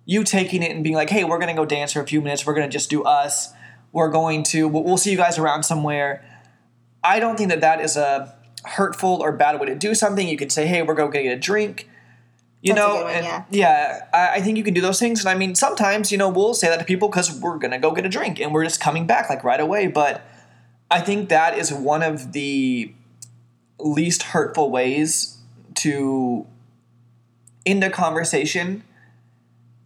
you 0.06 0.22
taking 0.22 0.62
it 0.62 0.70
and 0.70 0.82
being 0.82 0.94
like, 0.94 1.10
hey, 1.10 1.24
we're 1.24 1.36
to 1.48 1.54
go 1.54 1.66
dance 1.66 1.92
for 1.92 2.00
a 2.00 2.06
few 2.06 2.22
minutes. 2.22 2.46
We're 2.46 2.54
to 2.68 2.72
just 2.72 2.88
do 2.88 3.02
us. 3.02 3.52
We're 3.92 4.08
going 4.08 4.44
to, 4.44 4.68
we'll, 4.68 4.84
we'll 4.84 4.96
see 4.96 5.10
you 5.10 5.16
guys 5.16 5.36
around 5.36 5.64
somewhere. 5.64 6.24
I 7.02 7.18
don't 7.18 7.36
think 7.36 7.50
that 7.50 7.60
that 7.60 7.80
is 7.80 7.96
a 7.96 8.34
hurtful 8.64 9.20
or 9.20 9.32
bad 9.32 9.60
way 9.60 9.66
to 9.66 9.74
do 9.74 9.94
something. 9.94 10.26
You 10.26 10.36
could 10.36 10.52
say, 10.52 10.66
hey, 10.66 10.82
we're 10.82 10.94
going 10.94 11.10
to 11.10 11.22
get 11.22 11.32
a 11.32 11.38
drink. 11.38 11.90
You 12.66 12.74
That's 12.74 12.84
know, 12.84 13.04
one, 13.04 13.12
and 13.12 13.44
yeah. 13.48 14.06
I, 14.12 14.28
I 14.34 14.40
think 14.40 14.58
you 14.58 14.64
can 14.64 14.74
do 14.74 14.80
those 14.80 14.98
things. 14.98 15.20
And 15.20 15.28
I 15.28 15.36
mean, 15.36 15.54
sometimes, 15.54 16.10
you 16.10 16.18
know, 16.18 16.28
we'll 16.28 16.52
say 16.52 16.66
that 16.66 16.80
to 16.80 16.84
people 16.84 17.08
because 17.08 17.32
we're 17.40 17.58
going 17.58 17.70
to 17.70 17.78
go 17.78 17.92
get 17.92 18.04
a 18.04 18.08
drink 18.08 18.40
and 18.40 18.52
we're 18.52 18.64
just 18.64 18.80
coming 18.80 19.06
back 19.06 19.30
like 19.30 19.44
right 19.44 19.60
away. 19.60 19.86
But 19.86 20.26
I 20.90 21.00
think 21.00 21.28
that 21.28 21.56
is 21.56 21.72
one 21.72 22.02
of 22.02 22.32
the 22.32 22.92
least 23.78 24.24
hurtful 24.24 24.68
ways 24.72 25.38
to 25.76 26.44
end 27.64 27.84
a 27.84 27.90
conversation. 27.90 28.82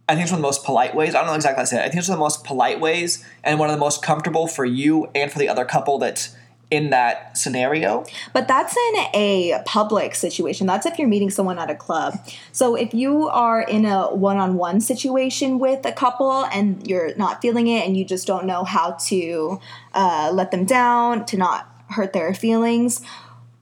I 0.09 0.15
think 0.15 0.23
it's 0.23 0.31
one 0.31 0.39
of 0.39 0.41
the 0.41 0.47
most 0.47 0.65
polite 0.65 0.95
ways. 0.95 1.13
I 1.13 1.19
don't 1.19 1.27
know 1.27 1.35
exactly 1.35 1.59
how 1.59 1.63
to 1.63 1.67
say 1.67 1.77
it. 1.77 1.81
I 1.81 1.89
think 1.89 1.99
it's 1.99 2.09
one 2.09 2.15
of 2.15 2.19
the 2.19 2.25
most 2.25 2.43
polite 2.43 2.79
ways 2.79 3.23
and 3.43 3.59
one 3.59 3.69
of 3.69 3.75
the 3.75 3.79
most 3.79 4.01
comfortable 4.01 4.47
for 4.47 4.65
you 4.65 5.07
and 5.13 5.31
for 5.31 5.37
the 5.37 5.49
other 5.49 5.65
couple 5.65 5.99
that's 5.99 6.35
in 6.71 6.89
that 6.89 7.37
scenario. 7.37 8.05
But 8.33 8.47
that's 8.47 8.75
in 8.75 8.95
a 9.13 9.61
public 9.65 10.15
situation. 10.15 10.65
That's 10.65 10.85
if 10.85 10.97
you're 10.97 11.09
meeting 11.09 11.29
someone 11.29 11.59
at 11.59 11.69
a 11.69 11.75
club. 11.75 12.17
So 12.53 12.75
if 12.75 12.93
you 12.93 13.27
are 13.27 13.61
in 13.61 13.85
a 13.85 14.15
one 14.15 14.37
on 14.37 14.55
one 14.55 14.79
situation 14.79 15.59
with 15.59 15.85
a 15.85 15.91
couple 15.91 16.45
and 16.45 16.87
you're 16.87 17.13
not 17.17 17.41
feeling 17.41 17.67
it 17.67 17.85
and 17.85 17.97
you 17.97 18.05
just 18.05 18.25
don't 18.25 18.45
know 18.45 18.63
how 18.63 18.91
to 19.07 19.59
uh, 19.93 20.31
let 20.33 20.51
them 20.51 20.65
down, 20.65 21.25
to 21.25 21.37
not 21.37 21.67
hurt 21.89 22.13
their 22.13 22.33
feelings, 22.33 23.01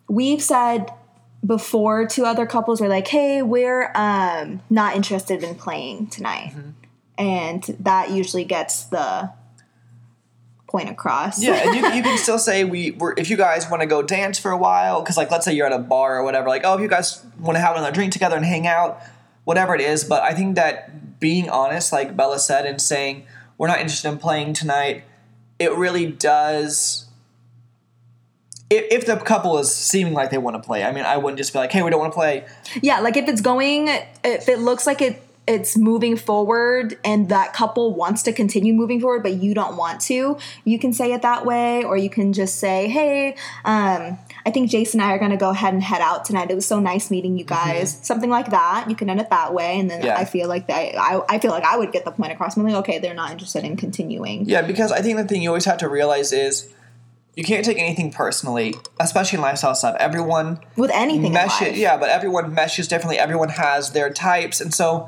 we've 0.07 0.41
said 0.41 0.93
before 1.43 2.05
to 2.05 2.25
other 2.25 2.45
couples, 2.45 2.79
we're 2.79 2.89
like, 2.89 3.07
hey, 3.07 3.41
we're 3.41 3.91
um, 3.95 4.61
not 4.69 4.95
interested 4.95 5.43
in 5.43 5.55
playing 5.55 6.07
tonight. 6.07 6.53
And 7.17 7.63
that 7.79 8.11
usually 8.11 8.45
gets 8.45 8.83
the 8.83 9.31
point 10.69 10.89
across. 10.89 11.41
Yeah, 11.41 11.53
and 11.53 11.75
you, 11.75 11.85
you 11.95 12.03
can 12.03 12.17
still 12.25 12.39
say 12.39 12.63
we 12.63 12.91
were 12.91 13.13
if 13.17 13.29
you 13.29 13.37
guys 13.37 13.69
want 13.69 13.81
to 13.81 13.87
go 13.87 14.01
dance 14.01 14.39
for 14.39 14.51
a 14.51 14.57
while 14.57 15.01
because 15.01 15.17
like 15.17 15.31
let's 15.31 15.45
say 15.45 15.53
you're 15.53 15.65
at 15.65 15.73
a 15.73 15.79
bar 15.79 16.19
or 16.19 16.23
whatever 16.23 16.47
like 16.47 16.61
oh 16.63 16.75
if 16.75 16.81
you 16.81 16.87
guys 16.87 17.25
want 17.39 17.55
to 17.55 17.59
have 17.59 17.75
another 17.75 17.91
drink 17.91 18.13
together 18.13 18.35
and 18.35 18.45
hang 18.45 18.67
out 18.67 19.01
whatever 19.43 19.75
it 19.75 19.81
is 19.81 20.03
but 20.03 20.21
I 20.23 20.33
think 20.33 20.55
that 20.55 21.19
being 21.19 21.49
honest 21.49 21.91
like 21.91 22.15
Bella 22.15 22.39
said 22.39 22.65
and 22.65 22.81
saying 22.81 23.25
we're 23.57 23.67
not 23.67 23.79
interested 23.79 24.09
in 24.09 24.17
playing 24.17 24.53
tonight 24.53 25.03
it 25.57 25.75
really 25.75 26.05
does 26.05 27.07
if, 28.69 28.85
if 28.91 29.05
the 29.07 29.17
couple 29.17 29.57
is 29.57 29.73
seeming 29.73 30.13
like 30.13 30.29
they 30.29 30.37
want 30.37 30.55
to 30.55 30.65
play 30.65 30.83
I 30.83 30.91
mean 30.91 31.03
I 31.03 31.17
wouldn't 31.17 31.37
just 31.37 31.51
be 31.51 31.59
like 31.59 31.71
hey 31.71 31.81
we 31.81 31.89
don't 31.89 31.99
want 31.99 32.13
to 32.13 32.17
play 32.17 32.45
Yeah, 32.81 32.99
like 32.99 33.17
if 33.17 33.27
it's 33.27 33.41
going, 33.41 33.87
if 34.23 34.47
it 34.47 34.59
looks 34.59 34.85
like 34.85 35.01
it 35.01 35.21
it's 35.49 35.75
moving 35.75 36.15
forward 36.15 36.97
and 37.03 37.27
that 37.29 37.53
couple 37.53 37.93
wants 37.95 38.21
to 38.23 38.31
continue 38.31 38.73
moving 38.73 39.01
forward 39.01 39.23
but 39.23 39.33
you 39.33 39.53
don't 39.53 39.75
want 39.75 39.99
to, 39.99 40.37
you 40.63 40.77
can 40.79 40.93
say 40.93 41.11
it 41.11 41.23
that 41.23 41.45
way 41.45 41.83
or 41.83 41.97
you 41.97 42.09
can 42.09 42.31
just 42.33 42.55
say, 42.59 42.87
"Hey, 42.87 43.35
um 43.65 44.17
I 44.45 44.51
think 44.51 44.69
Jason 44.69 45.01
and 45.01 45.09
I 45.09 45.13
are 45.15 45.19
going 45.19 45.31
to 45.31 45.37
go 45.37 45.49
ahead 45.49 45.73
and 45.73 45.83
head 45.83 46.01
out 46.01 46.23
tonight. 46.23 46.49
It 46.49 46.55
was 46.55 46.65
so 46.65 46.79
nice 46.79 47.09
meeting 47.11 47.37
you 47.37 47.43
guys." 47.45 47.99
Something 48.03 48.29
like 48.29 48.51
that. 48.51 48.89
You 48.89 48.95
can 48.95 49.09
end 49.09 49.19
it 49.19 49.29
that 49.31 49.53
way 49.53 49.79
and 49.79 49.89
then 49.89 50.03
Yeah. 50.05 50.15
I 50.17 50.25
feel 50.25 50.47
like 50.47 50.67
that 50.67 50.95
I, 50.97 51.19
I 51.27 51.39
feel 51.39 51.51
like 51.51 51.63
I 51.65 51.77
would 51.77 51.91
get 51.91 52.05
the 52.05 52.11
point 52.11 52.31
across. 52.31 52.55
I'm 52.55 52.63
like, 52.63 52.75
"Okay, 52.75 52.99
they're 52.99 53.13
not 53.13 53.31
interested 53.31 53.63
in 53.65 53.75
continuing." 53.75 54.45
Yeah, 54.47 54.61
because 54.61 54.91
I 54.91 55.01
think 55.01 55.17
the 55.17 55.23
thing 55.25 55.41
you 55.41 55.49
always 55.49 55.65
have 55.65 55.79
to 55.79 55.89
realize 55.89 56.31
is 56.31 56.69
you 57.35 57.43
can't 57.43 57.63
take 57.63 57.77
anything 57.79 58.11
personally, 58.11 58.75
especially 58.99 59.37
in 59.37 59.41
lifestyle 59.41 59.73
stuff. 59.73 59.95
Everyone 59.99 60.59
With 60.75 60.91
anything 60.93 61.27
in 61.27 61.33
life. 61.33 61.75
yeah, 61.77 61.95
but 61.97 62.09
everyone 62.09 62.53
meshes 62.53 62.87
differently. 62.87 63.17
Everyone 63.17 63.49
has 63.49 63.91
their 63.91 64.09
types, 64.11 64.59
and 64.61 64.73
so 64.73 65.07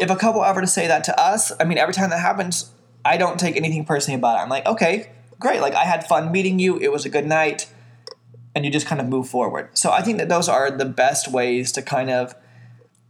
if 0.00 0.10
a 0.10 0.16
couple 0.16 0.42
ever 0.42 0.60
to 0.60 0.66
say 0.66 0.86
that 0.86 1.04
to 1.04 1.20
us, 1.20 1.52
I 1.60 1.64
mean, 1.64 1.78
every 1.78 1.94
time 1.94 2.10
that 2.10 2.20
happens, 2.20 2.72
I 3.04 3.16
don't 3.16 3.38
take 3.38 3.56
anything 3.56 3.84
personally 3.84 4.18
about 4.18 4.38
it. 4.38 4.42
I'm 4.42 4.48
like, 4.48 4.66
okay, 4.66 5.10
great. 5.38 5.60
Like 5.60 5.74
I 5.74 5.84
had 5.84 6.06
fun 6.06 6.32
meeting 6.32 6.58
you. 6.58 6.78
It 6.78 6.90
was 6.90 7.04
a 7.04 7.10
good 7.10 7.26
night, 7.26 7.70
and 8.54 8.64
you 8.64 8.70
just 8.70 8.86
kind 8.86 9.00
of 9.00 9.08
move 9.08 9.28
forward. 9.28 9.68
So 9.74 9.90
I 9.90 10.02
think 10.02 10.18
that 10.18 10.28
those 10.28 10.48
are 10.48 10.70
the 10.70 10.86
best 10.86 11.30
ways 11.30 11.70
to 11.72 11.82
kind 11.82 12.10
of 12.10 12.34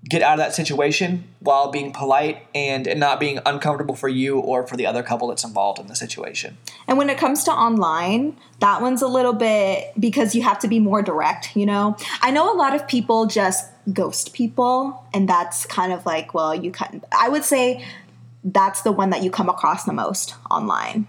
get 0.09 0.23
out 0.23 0.35
of 0.35 0.39
that 0.39 0.55
situation 0.55 1.25
while 1.41 1.71
being 1.71 1.93
polite 1.93 2.47
and, 2.55 2.87
and 2.87 2.99
not 2.99 3.21
being 3.21 3.39
uncomfortable 3.45 3.95
for 3.95 4.09
you 4.09 4.39
or 4.39 4.67
for 4.67 4.77
the 4.77 4.87
other 4.87 5.03
couple 5.03 5.29
that's 5.29 5.45
involved 5.45 5.79
in 5.79 5.89
the 5.89 5.95
situation. 5.95 6.57
And 6.89 6.97
when 6.97 7.11
it 7.11 7.19
comes 7.19 7.45
to 7.45 7.51
online, 7.51 8.37
that 8.61 8.81
one's 8.81 9.03
a 9.03 9.09
little 9.09 9.35
bit 9.35 9.93
because 10.01 10.35
you 10.35 10.43
have 10.43 10.59
to 10.61 10.69
be 10.69 10.79
more 10.79 11.03
direct, 11.03 11.55
you 11.55 11.67
know? 11.67 11.97
I 12.23 12.31
know 12.31 12.53
a 12.53 12.57
lot 12.57 12.75
of 12.75 12.89
people 12.89 13.27
just 13.27 13.71
ghost 13.93 14.33
people, 14.33 15.05
and 15.13 15.29
that's 15.29 15.67
kind 15.67 15.93
of 15.93 16.07
like, 16.07 16.33
well, 16.33 16.55
you 16.55 16.71
can 16.71 17.03
I 17.13 17.29
would 17.29 17.45
say 17.45 17.85
that's 18.43 18.83
the 18.83 18.93
one 18.93 19.11
that 19.11 19.23
you 19.23 19.31
come 19.31 19.49
across 19.49 19.85
the 19.85 19.93
most 19.93 20.35
online. 20.51 21.07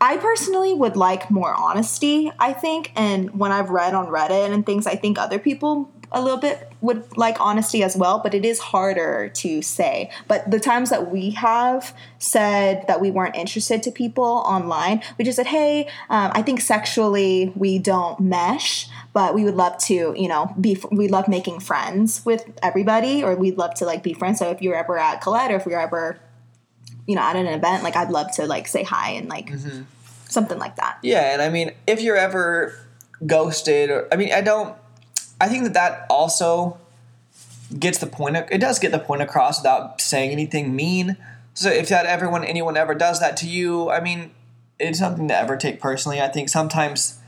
I 0.00 0.16
personally 0.16 0.74
would 0.74 0.96
like 0.96 1.30
more 1.30 1.54
honesty, 1.54 2.30
I 2.38 2.52
think, 2.52 2.92
and 2.96 3.38
when 3.38 3.52
I've 3.52 3.70
read 3.70 3.94
on 3.94 4.06
Reddit 4.06 4.52
and 4.52 4.64
things, 4.64 4.86
I 4.86 4.96
think 4.96 5.18
other 5.18 5.38
people 5.38 5.90
a 6.14 6.22
little 6.22 6.38
bit 6.38 6.72
would 6.80 7.16
like 7.16 7.40
honesty 7.40 7.82
as 7.82 7.96
well, 7.96 8.18
but 8.18 8.34
it 8.34 8.44
is 8.44 8.58
harder 8.58 9.28
to 9.30 9.62
say. 9.62 10.10
But 10.28 10.50
the 10.50 10.60
times 10.60 10.90
that 10.90 11.10
we 11.10 11.30
have 11.30 11.96
said 12.18 12.84
that 12.88 13.00
we 13.00 13.10
weren't 13.10 13.36
interested 13.36 13.82
to 13.82 13.90
people 13.90 14.24
online, 14.24 15.02
we 15.18 15.24
just 15.24 15.36
said, 15.36 15.46
hey, 15.46 15.88
um, 16.10 16.30
I 16.34 16.42
think 16.42 16.60
sexually 16.60 17.52
we 17.56 17.78
don't 17.78 18.20
mesh, 18.20 18.88
but 19.12 19.34
we 19.34 19.44
would 19.44 19.54
love 19.54 19.78
to, 19.84 20.14
you 20.16 20.28
know, 20.28 20.54
be, 20.60 20.78
we 20.90 21.08
love 21.08 21.26
making 21.28 21.60
friends 21.60 22.24
with 22.24 22.44
everybody, 22.62 23.22
or 23.24 23.34
we'd 23.34 23.58
love 23.58 23.74
to 23.74 23.84
like 23.84 24.02
be 24.02 24.12
friends. 24.12 24.38
So 24.38 24.50
if 24.50 24.62
you're 24.62 24.76
ever 24.76 24.98
at 24.98 25.20
Colette 25.20 25.50
or 25.50 25.56
if 25.56 25.66
you're 25.66 25.80
ever, 25.80 26.18
you 27.06 27.16
know, 27.16 27.22
at 27.22 27.36
an 27.36 27.46
event, 27.46 27.82
like 27.82 27.96
I'd 27.96 28.10
love 28.10 28.32
to 28.36 28.46
like 28.46 28.68
say 28.68 28.82
hi 28.82 29.10
and 29.10 29.28
like 29.28 29.50
mm-hmm. 29.50 29.82
something 30.28 30.58
like 30.58 30.76
that. 30.76 30.98
Yeah. 31.02 31.32
And 31.32 31.42
I 31.42 31.48
mean, 31.48 31.72
if 31.86 32.00
you're 32.00 32.16
ever 32.16 32.78
ghosted 33.26 33.90
or, 33.90 34.08
I 34.12 34.16
mean, 34.16 34.32
I 34.32 34.40
don't, 34.40 34.76
I 35.40 35.48
think 35.48 35.64
that 35.64 35.74
that 35.74 36.06
also 36.08 36.78
gets 37.78 37.98
the 37.98 38.06
point. 38.06 38.36
It 38.36 38.58
does 38.58 38.78
get 38.78 38.92
the 38.92 38.98
point 38.98 39.22
across 39.22 39.60
without 39.60 40.00
saying 40.00 40.30
anything 40.30 40.74
mean. 40.74 41.16
So 41.54 41.70
if 41.70 41.88
that 41.88 42.06
everyone 42.06 42.44
anyone 42.44 42.76
ever 42.76 42.94
does 42.94 43.20
that 43.20 43.36
to 43.38 43.48
you, 43.48 43.90
I 43.90 44.00
mean, 44.00 44.32
it's 44.78 44.98
something 44.98 45.28
to 45.28 45.36
ever 45.36 45.56
take 45.56 45.80
personally. 45.80 46.20
I 46.20 46.28
think 46.28 46.48
sometimes, 46.48 47.18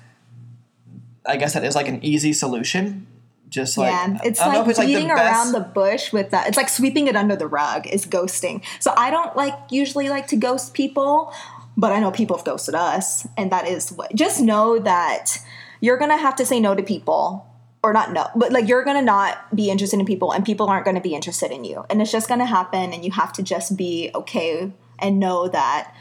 I 1.25 1.37
guess 1.37 1.55
that 1.55 1.64
is 1.64 1.75
like 1.75 1.88
an 1.88 2.05
easy 2.05 2.33
solution. 2.33 3.07
Just 3.49 3.79
like 3.79 3.90
yeah, 3.90 4.19
it's 4.25 4.40
like 4.40 4.66
it's 4.66 4.81
beating 4.81 5.09
like 5.09 5.19
around 5.19 5.53
the 5.53 5.61
bush 5.61 6.12
with 6.12 6.31
that. 6.31 6.49
It's 6.49 6.57
like 6.57 6.69
sweeping 6.69 7.07
it 7.07 7.14
under 7.14 7.37
the 7.37 7.47
rug. 7.47 7.87
Is 7.87 8.05
ghosting. 8.05 8.64
So 8.81 8.92
I 8.97 9.11
don't 9.11 9.37
like 9.37 9.55
usually 9.71 10.09
like 10.09 10.27
to 10.29 10.37
ghost 10.37 10.75
people, 10.75 11.33
but 11.77 11.92
I 11.92 12.01
know 12.01 12.11
people 12.11 12.37
have 12.37 12.45
ghosted 12.45 12.75
us, 12.75 13.27
and 13.37 13.53
that 13.53 13.69
is 13.69 13.92
what. 13.92 14.12
Just 14.16 14.40
know 14.40 14.81
that 14.81 15.38
you're 15.81 15.97
gonna 15.97 16.16
have 16.16 16.35
to 16.37 16.45
say 16.45 16.59
no 16.59 16.75
to 16.75 16.83
people 16.83 17.46
or 17.87 17.92
not 17.92 18.12
no, 18.12 18.27
but 18.35 18.51
like 18.53 18.66
you're 18.66 18.83
gonna 18.83 19.01
not 19.01 19.55
be 19.55 19.70
interested 19.70 20.01
in 20.01 20.07
people 20.07 20.33
and 20.33 20.44
people 20.44 20.68
aren't 20.68 20.85
gonna 20.85 21.01
be 21.01 21.14
interested 21.14 21.53
in 21.53 21.64
you. 21.64 21.85
And 21.88 22.03
it's 22.03 22.11
just 22.11 22.29
gonna 22.29 22.46
happen 22.46 22.92
and 22.92 23.05
you 23.05 23.12
have 23.12 23.33
to 23.35 23.42
just 23.44 23.77
be 23.77 24.11
okay 24.12 24.72
and 24.99 25.20
know 25.20 25.46
that 25.49 25.94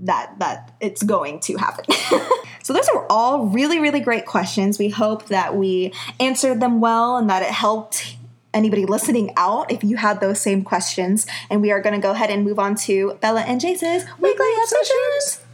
that 0.00 0.36
that 0.40 0.74
it's 0.80 1.04
going 1.04 1.38
to 1.40 1.56
happen. 1.56 1.84
so 2.64 2.72
those 2.72 2.88
are 2.88 3.06
all 3.08 3.46
really, 3.46 3.78
really 3.78 4.00
great 4.00 4.26
questions. 4.26 4.78
We 4.78 4.88
hope 4.88 5.26
that 5.26 5.56
we 5.56 5.92
answered 6.18 6.60
them 6.60 6.80
well 6.80 7.16
and 7.16 7.30
that 7.30 7.42
it 7.42 7.50
helped 7.50 8.16
anybody 8.52 8.84
listening 8.84 9.32
out 9.36 9.70
if 9.70 9.84
you 9.84 9.96
had 9.96 10.20
those 10.20 10.40
same 10.40 10.64
questions. 10.64 11.24
And 11.48 11.62
we 11.62 11.70
are 11.70 11.80
gonna 11.80 12.00
go 12.00 12.10
ahead 12.10 12.30
and 12.30 12.42
move 12.42 12.58
on 12.58 12.74
to 12.86 13.16
Bella 13.20 13.42
and 13.42 13.60
Jace's 13.60 14.04
weekly 14.18 14.50
obsessions. 14.60 15.44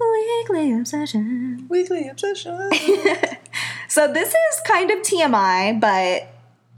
Weekly 0.00 0.72
obsession. 0.72 1.66
Weekly 1.68 2.08
obsession. 2.08 2.70
So 3.96 4.06
this 4.06 4.28
is 4.28 4.60
kind 4.66 4.90
of 4.90 4.98
TMI, 4.98 5.80
but 5.80 6.28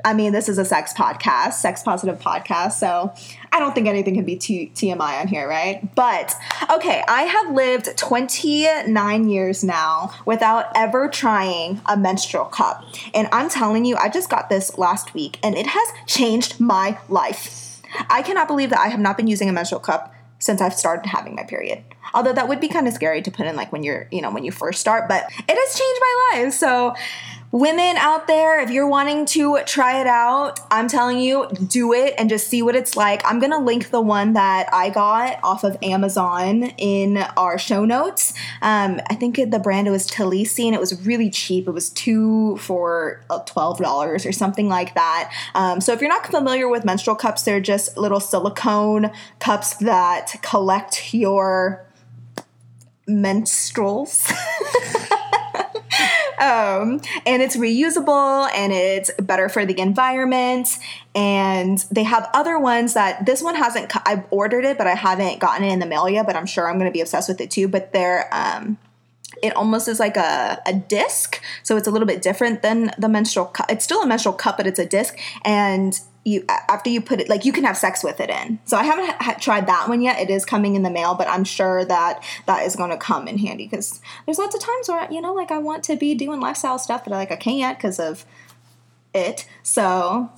I 0.04 0.14
mean, 0.14 0.30
this 0.30 0.48
is 0.48 0.56
a 0.56 0.64
sex 0.64 0.92
podcast, 0.92 1.54
sex 1.54 1.82
positive 1.82 2.20
podcast. 2.20 2.74
So 2.74 3.12
I 3.50 3.58
don't 3.58 3.74
think 3.74 3.88
anything 3.88 4.14
can 4.14 4.24
be 4.24 4.36
t- 4.36 4.70
TMI 4.72 5.22
on 5.22 5.26
here, 5.26 5.48
right? 5.48 5.92
But 5.96 6.36
okay, 6.70 7.02
I 7.08 7.22
have 7.22 7.52
lived 7.56 7.96
29 7.96 9.28
years 9.28 9.64
now 9.64 10.14
without 10.26 10.66
ever 10.76 11.08
trying 11.08 11.80
a 11.86 11.96
menstrual 11.96 12.44
cup. 12.44 12.84
And 13.12 13.26
I'm 13.32 13.50
telling 13.50 13.84
you, 13.84 13.96
I 13.96 14.10
just 14.10 14.30
got 14.30 14.48
this 14.48 14.78
last 14.78 15.12
week 15.12 15.40
and 15.42 15.56
it 15.56 15.66
has 15.66 15.88
changed 16.06 16.60
my 16.60 17.00
life. 17.08 17.82
I 18.08 18.22
cannot 18.22 18.46
believe 18.46 18.70
that 18.70 18.78
I 18.78 18.90
have 18.90 19.00
not 19.00 19.16
been 19.16 19.26
using 19.26 19.48
a 19.48 19.52
menstrual 19.52 19.80
cup 19.80 20.14
since 20.38 20.60
I've 20.60 20.74
started 20.74 21.08
having 21.08 21.34
my 21.34 21.42
period. 21.42 21.82
Although 22.14 22.32
that 22.32 22.48
would 22.48 22.60
be 22.60 22.68
kind 22.68 22.86
of 22.88 22.94
scary 22.94 23.22
to 23.22 23.30
put 23.30 23.46
in 23.46 23.56
like 23.56 23.72
when 23.72 23.82
you're, 23.82 24.08
you 24.10 24.20
know, 24.20 24.30
when 24.30 24.44
you 24.44 24.52
first 24.52 24.80
start, 24.80 25.08
but 25.08 25.24
it 25.24 25.54
has 25.54 25.78
changed 25.78 26.00
my 26.00 26.42
life. 26.42 26.52
So 26.54 26.94
women 27.50 27.96
out 27.96 28.26
there, 28.26 28.60
if 28.60 28.70
you're 28.70 28.86
wanting 28.86 29.24
to 29.24 29.58
try 29.64 30.00
it 30.00 30.06
out, 30.06 30.60
I'm 30.70 30.88
telling 30.88 31.18
you, 31.18 31.48
do 31.66 31.92
it 31.92 32.14
and 32.18 32.28
just 32.28 32.48
see 32.48 32.62
what 32.62 32.76
it's 32.76 32.96
like. 32.96 33.22
I'm 33.24 33.38
gonna 33.38 33.60
link 33.60 33.90
the 33.90 34.00
one 34.00 34.34
that 34.34 34.68
I 34.72 34.90
got 34.90 35.38
off 35.42 35.64
of 35.64 35.76
Amazon 35.82 36.64
in 36.76 37.18
our 37.36 37.58
show 37.58 37.84
notes. 37.84 38.34
Um, 38.60 39.00
I 39.08 39.14
think 39.14 39.36
the 39.36 39.58
brand 39.58 39.88
was 39.88 40.06
Talisi 40.06 40.66
and 40.66 40.74
it 40.74 40.80
was 40.80 41.06
really 41.06 41.30
cheap. 41.30 41.66
It 41.66 41.70
was 41.70 41.90
two 41.90 42.56
for 42.58 43.22
uh, 43.30 43.40
$12 43.44 44.26
or 44.26 44.32
something 44.32 44.68
like 44.68 44.94
that. 44.94 45.32
Um, 45.54 45.80
so 45.80 45.92
if 45.92 46.00
you're 46.00 46.10
not 46.10 46.26
familiar 46.26 46.68
with 46.68 46.84
menstrual 46.84 47.16
cups, 47.16 47.42
they're 47.42 47.60
just 47.60 47.96
little 47.96 48.20
silicone 48.20 49.10
cups 49.38 49.74
that 49.76 50.34
collect 50.42 51.14
your 51.14 51.87
menstruals. 53.08 54.30
um, 56.38 57.00
and 57.26 57.42
it's 57.42 57.56
reusable 57.56 58.48
and 58.54 58.72
it's 58.72 59.10
better 59.20 59.48
for 59.48 59.66
the 59.66 59.78
environment. 59.80 60.68
And 61.14 61.78
they 61.90 62.04
have 62.04 62.28
other 62.32 62.58
ones 62.58 62.94
that 62.94 63.26
this 63.26 63.42
one 63.42 63.54
hasn't. 63.54 63.92
I've 64.06 64.24
ordered 64.30 64.64
it, 64.64 64.78
but 64.78 64.86
I 64.86 64.94
haven't 64.94 65.40
gotten 65.40 65.64
it 65.64 65.72
in 65.72 65.78
the 65.78 65.86
mail 65.86 66.08
yet. 66.08 66.26
But 66.26 66.36
I'm 66.36 66.46
sure 66.46 66.68
I'm 66.68 66.78
going 66.78 66.90
to 66.90 66.94
be 66.94 67.00
obsessed 67.00 67.28
with 67.28 67.40
it 67.40 67.50
too. 67.50 67.66
But 67.68 67.92
they're 67.92 68.28
um, 68.32 68.78
it 69.42 69.54
almost 69.56 69.88
is 69.88 70.00
like 70.00 70.16
a, 70.16 70.60
a 70.66 70.74
disc 70.74 71.40
so 71.62 71.76
it's 71.76 71.86
a 71.86 71.90
little 71.90 72.06
bit 72.06 72.22
different 72.22 72.62
than 72.62 72.90
the 72.98 73.08
menstrual 73.08 73.46
cup 73.46 73.70
it's 73.70 73.84
still 73.84 74.02
a 74.02 74.06
menstrual 74.06 74.34
cup 74.34 74.56
but 74.56 74.66
it's 74.66 74.78
a 74.78 74.86
disc 74.86 75.16
and 75.44 76.00
you 76.24 76.44
after 76.48 76.90
you 76.90 77.00
put 77.00 77.20
it 77.20 77.28
like 77.28 77.44
you 77.44 77.52
can 77.52 77.64
have 77.64 77.76
sex 77.76 78.02
with 78.04 78.20
it 78.20 78.28
in 78.30 78.58
so 78.64 78.76
i 78.76 78.84
haven't 78.84 79.10
ha- 79.20 79.36
tried 79.40 79.66
that 79.66 79.88
one 79.88 80.00
yet 80.00 80.18
it 80.18 80.30
is 80.30 80.44
coming 80.44 80.74
in 80.74 80.82
the 80.82 80.90
mail 80.90 81.14
but 81.14 81.28
i'm 81.28 81.44
sure 81.44 81.84
that 81.84 82.22
that 82.46 82.64
is 82.64 82.76
going 82.76 82.90
to 82.90 82.96
come 82.96 83.26
in 83.28 83.38
handy 83.38 83.64
because 83.64 84.00
there's 84.26 84.38
lots 84.38 84.54
of 84.54 84.60
times 84.60 84.88
where 84.88 85.10
you 85.10 85.20
know 85.20 85.32
like 85.32 85.50
i 85.50 85.58
want 85.58 85.82
to 85.82 85.96
be 85.96 86.14
doing 86.14 86.40
lifestyle 86.40 86.78
stuff 86.78 87.04
but 87.04 87.12
like 87.12 87.30
i 87.30 87.36
can't 87.36 87.78
because 87.78 87.98
of 87.98 88.24
it 89.14 89.46
so 89.62 90.30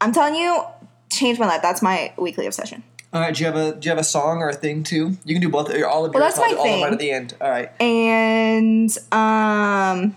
i'm 0.00 0.12
telling 0.12 0.34
you 0.34 0.62
change 1.10 1.38
my 1.38 1.46
life 1.46 1.62
that's 1.62 1.82
my 1.82 2.12
weekly 2.18 2.46
obsession 2.46 2.82
all 3.12 3.22
right, 3.22 3.34
do 3.34 3.40
you 3.40 3.46
have 3.46 3.56
a 3.56 3.74
do 3.74 3.86
you 3.86 3.90
have 3.90 3.98
a 3.98 4.04
song 4.04 4.42
or 4.42 4.50
a 4.50 4.54
thing 4.54 4.82
too? 4.82 5.16
You 5.24 5.34
can 5.34 5.40
do 5.40 5.48
both. 5.48 5.72
All 5.84 6.04
of 6.04 6.12
well, 6.12 6.22
that's 6.22 6.36
my 6.36 6.54
all 6.58 6.62
thing. 6.62 6.84
All 6.84 6.92
at 6.92 6.98
the 6.98 7.10
end. 7.10 7.34
All 7.40 7.48
right. 7.48 7.70
And 7.80 8.90
um, 9.10 10.14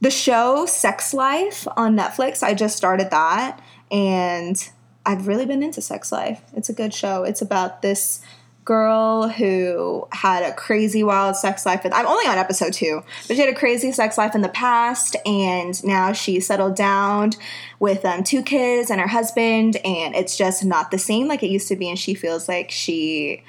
the 0.00 0.10
show 0.10 0.66
Sex 0.66 1.14
Life 1.14 1.66
on 1.76 1.96
Netflix. 1.96 2.42
I 2.42 2.54
just 2.54 2.76
started 2.76 3.10
that, 3.10 3.60
and 3.90 4.70
I've 5.04 5.26
really 5.26 5.46
been 5.46 5.62
into 5.62 5.80
Sex 5.80 6.12
Life. 6.12 6.42
It's 6.54 6.68
a 6.68 6.74
good 6.74 6.92
show. 6.92 7.24
It's 7.24 7.42
about 7.42 7.82
this 7.82 8.20
girl 8.66 9.28
who 9.28 10.06
had 10.10 10.42
a 10.42 10.52
crazy 10.52 11.02
wild 11.02 11.36
sex 11.36 11.64
life 11.64 11.82
I'm 11.84 12.06
only 12.06 12.26
on 12.26 12.36
episode 12.36 12.72
two, 12.72 13.02
but 13.26 13.36
she 13.36 13.40
had 13.40 13.48
a 13.48 13.54
crazy 13.54 13.92
sex 13.92 14.18
life 14.18 14.34
in 14.34 14.42
the 14.42 14.48
past 14.48 15.16
and 15.24 15.82
now 15.84 16.12
she 16.12 16.40
settled 16.40 16.74
down 16.74 17.30
with 17.78 18.04
um, 18.04 18.24
two 18.24 18.42
kids 18.42 18.90
and 18.90 19.00
her 19.00 19.06
husband 19.06 19.76
and 19.84 20.16
it's 20.16 20.36
just 20.36 20.64
not 20.64 20.90
the 20.90 20.98
same 20.98 21.28
like 21.28 21.44
it 21.44 21.48
used 21.48 21.68
to 21.68 21.76
be 21.76 21.88
and 21.88 21.98
she 21.98 22.12
feels 22.12 22.48
like 22.48 22.72
she 22.72 23.44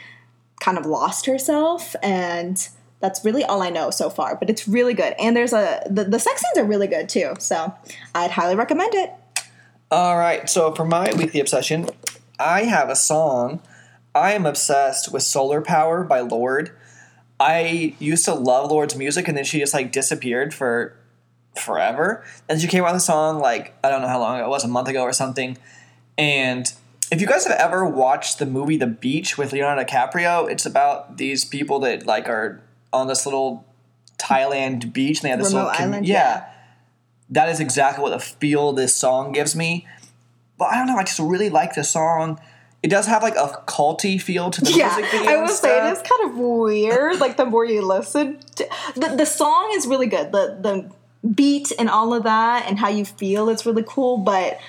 kind 0.59 0.77
of 0.77 0.85
lost 0.85 1.25
herself 1.25 1.95
and 2.03 2.69
that's 2.99 3.23
really 3.23 3.43
all 3.43 3.61
I 3.61 3.69
know 3.69 3.91
so 3.91 4.09
far, 4.09 4.35
but 4.35 4.49
it's 4.49 4.67
really 4.67 4.93
good. 4.93 5.13
And 5.19 5.35
there's 5.35 5.53
a 5.53 5.81
the, 5.89 6.03
the 6.03 6.19
sex 6.19 6.41
scenes 6.41 6.57
are 6.57 6.67
really 6.67 6.87
good 6.87 7.09
too. 7.09 7.33
So 7.39 7.73
I'd 8.15 8.31
highly 8.31 8.55
recommend 8.55 8.93
it. 8.95 9.11
All 9.91 10.17
right. 10.17 10.49
So 10.49 10.73
for 10.73 10.85
my 10.85 11.13
weekly 11.13 11.39
obsession, 11.39 11.89
I 12.39 12.63
have 12.63 12.89
a 12.89 12.95
song. 12.95 13.61
I 14.13 14.33
am 14.33 14.45
obsessed 14.45 15.13
with 15.13 15.23
Solar 15.23 15.61
Power 15.61 16.03
by 16.03 16.21
Lorde. 16.21 16.71
I 17.39 17.95
used 17.99 18.25
to 18.25 18.33
love 18.33 18.71
Lorde's 18.71 18.95
music 18.95 19.27
and 19.27 19.37
then 19.37 19.43
she 19.43 19.59
just 19.59 19.73
like 19.73 19.91
disappeared 19.91 20.53
for 20.53 20.97
forever. 21.55 22.25
And 22.49 22.59
she 22.59 22.67
came 22.67 22.83
out 22.83 22.93
with 22.93 23.01
a 23.01 23.05
song 23.05 23.39
like 23.39 23.75
I 23.83 23.89
don't 23.89 24.01
know 24.01 24.07
how 24.07 24.19
long 24.19 24.37
ago, 24.37 24.45
it 24.45 24.49
was, 24.49 24.63
a 24.63 24.67
month 24.67 24.87
ago 24.87 25.03
or 25.03 25.13
something. 25.13 25.57
And 26.17 26.71
if 27.11 27.21
you 27.21 27.27
guys 27.27 27.45
have 27.45 27.57
ever 27.57 27.85
watched 27.85 28.39
the 28.39 28.45
movie 28.45 28.75
The 28.75 28.87
Beach 28.87 29.37
with 29.37 29.53
Leonardo 29.53 29.83
DiCaprio, 29.83 30.49
it's 30.49 30.65
about 30.65 31.17
these 31.17 31.45
people 31.45 31.79
that 31.81 32.05
like 32.05 32.27
are 32.27 32.61
on 32.93 33.07
this 33.07 33.25
little 33.25 33.65
Thailand 34.17 34.93
beach. 34.93 35.19
And 35.19 35.25
they 35.25 35.29
had 35.29 35.39
this 35.39 35.49
Remote 35.49 35.71
little 35.71 35.81
island, 35.85 36.05
yeah. 36.07 36.15
yeah. 36.15 36.53
That 37.29 37.49
is 37.49 37.59
exactly 37.59 38.01
what 38.01 38.11
the 38.11 38.19
feel 38.19 38.73
this 38.73 38.95
song 38.95 39.31
gives 39.33 39.55
me. 39.55 39.85
But 40.57 40.65
I 40.65 40.75
don't 40.75 40.87
know. 40.87 40.97
I 40.97 41.03
just 41.03 41.19
really 41.19 41.49
like 41.49 41.75
the 41.75 41.83
song. 41.83 42.39
It 42.81 42.89
does 42.89 43.05
have 43.07 43.21
like 43.21 43.35
a 43.35 43.63
culty 43.67 44.21
feel 44.21 44.49
to 44.51 44.61
the 44.61 44.71
Yeah, 44.71 44.95
music 44.95 45.11
video. 45.11 45.31
I 45.31 45.41
will 45.41 45.47
say 45.49 45.87
it 45.87 45.91
is 45.91 45.99
kind 45.99 46.31
of 46.31 46.37
weird. 46.37 47.19
like 47.19 47.35
the 47.37 47.45
more 47.45 47.65
you 47.65 47.81
listen, 47.81 48.39
to, 48.55 48.67
the 48.95 49.15
the 49.17 49.25
song 49.25 49.71
is 49.75 49.87
really 49.87 50.07
good. 50.07 50.31
The 50.31 50.57
the 50.61 50.91
beat 51.33 51.71
and 51.77 51.89
all 51.89 52.13
of 52.13 52.23
that 52.23 52.65
and 52.67 52.79
how 52.79 52.87
you 52.87 53.03
feel 53.03 53.49
it's 53.49 53.65
really 53.65 53.83
cool 53.85 54.17
but 54.17 54.59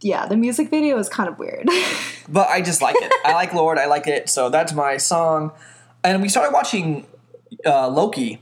yeah 0.00 0.26
the 0.26 0.36
music 0.36 0.68
video 0.70 0.96
is 0.98 1.08
kind 1.08 1.28
of 1.28 1.38
weird 1.38 1.66
But 2.28 2.48
I 2.48 2.60
just 2.60 2.80
like 2.80 2.94
it. 2.96 3.12
I 3.24 3.32
like 3.32 3.52
Lorde. 3.52 3.78
I 3.78 3.86
like 3.86 4.06
it. 4.06 4.28
So 4.28 4.50
that's 4.50 4.72
my 4.72 4.96
song. 4.98 5.50
And 6.04 6.22
we 6.22 6.28
started 6.28 6.52
watching 6.52 7.06
uh, 7.66 7.88
Loki 7.88 8.40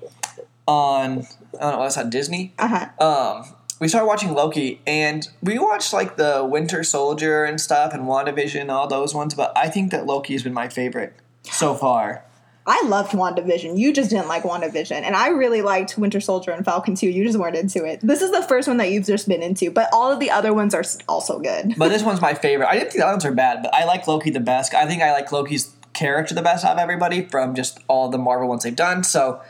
on 0.67 1.27
I 1.59 1.61
don't 1.61 1.73
know 1.73 1.79
what's 1.79 1.97
that 1.97 2.11
Disney. 2.11 2.53
uh-huh 2.59 3.05
Um, 3.05 3.55
we 3.81 3.87
started 3.89 4.07
watching 4.07 4.35
Loki, 4.35 4.81
and 4.89 5.29
we 5.41 5.59
watched 5.59 5.93
like 5.93 6.17
the 6.17 6.45
Winter 6.45 6.83
Soldier 6.83 7.45
and 7.45 7.61
stuff, 7.61 7.95
and 7.95 8.05
WandaVision, 8.05 8.71
all 8.71 8.89
those 8.89 9.15
ones. 9.15 9.35
But 9.35 9.57
I 9.57 9.69
think 9.69 9.93
that 9.93 10.05
Loki 10.05 10.33
has 10.35 10.43
been 10.43 10.53
my 10.53 10.69
favorite 10.69 11.15
so 11.45 11.75
far. 11.75 12.25
i 12.67 12.83
loved 12.87 13.13
wandavision 13.13 13.79
you 13.79 13.91
just 13.95 14.11
didn't 14.11 14.29
like 14.29 14.43
wandavision 14.43 15.01
and 15.01 15.17
i 15.17 15.29
really 15.29 15.63
liked 15.63 15.97
winter 15.97 16.21
soldier 16.21 16.51
and 16.51 16.63
falcon 16.67 16.95
too 16.95 17.09
you 17.09 17.25
just 17.25 17.39
weren't 17.39 17.57
into 17.57 17.83
it 17.87 17.99
this 18.03 18.21
is 18.21 18.31
the 18.31 18.43
first 18.43 18.69
one 18.69 18.77
that 18.77 18.91
you've 18.91 19.07
just 19.07 19.27
been 19.27 19.43
into 19.43 19.71
but 19.71 19.89
all 19.91 20.13
of 20.13 20.21
the 20.21 20.31
other 20.31 20.53
ones 20.53 20.75
are 20.75 20.85
also 21.09 21.39
good 21.39 21.75
But 21.79 21.89
this 21.89 22.03
one's 22.09 22.21
my 22.21 22.35
favorite. 22.35 22.67
I 22.69 22.75
didn't 22.75 22.91
think 22.91 23.01
the 23.01 23.07
other 23.07 23.15
ones 23.15 23.25
are 23.25 23.33
bad, 23.33 23.63
but 23.63 23.73
I 23.73 23.85
like 23.87 24.07
Loki 24.07 24.29
the 24.31 24.41
best. 24.41 24.75
I 24.75 24.85
think 24.87 25.01
I 25.01 25.13
like 25.13 25.33
Loki's 25.33 25.75
character 25.93 26.35
the 26.35 26.43
best 26.43 26.65
out 26.65 26.73
of 26.73 26.79
everybody 26.79 27.25
from 27.25 27.55
just 27.55 27.81
all 27.89 28.09
the 28.09 28.19
Marvel 28.19 28.49
ones 28.49 28.65
they've 28.65 28.75
done. 28.75 29.03
So 29.05 29.41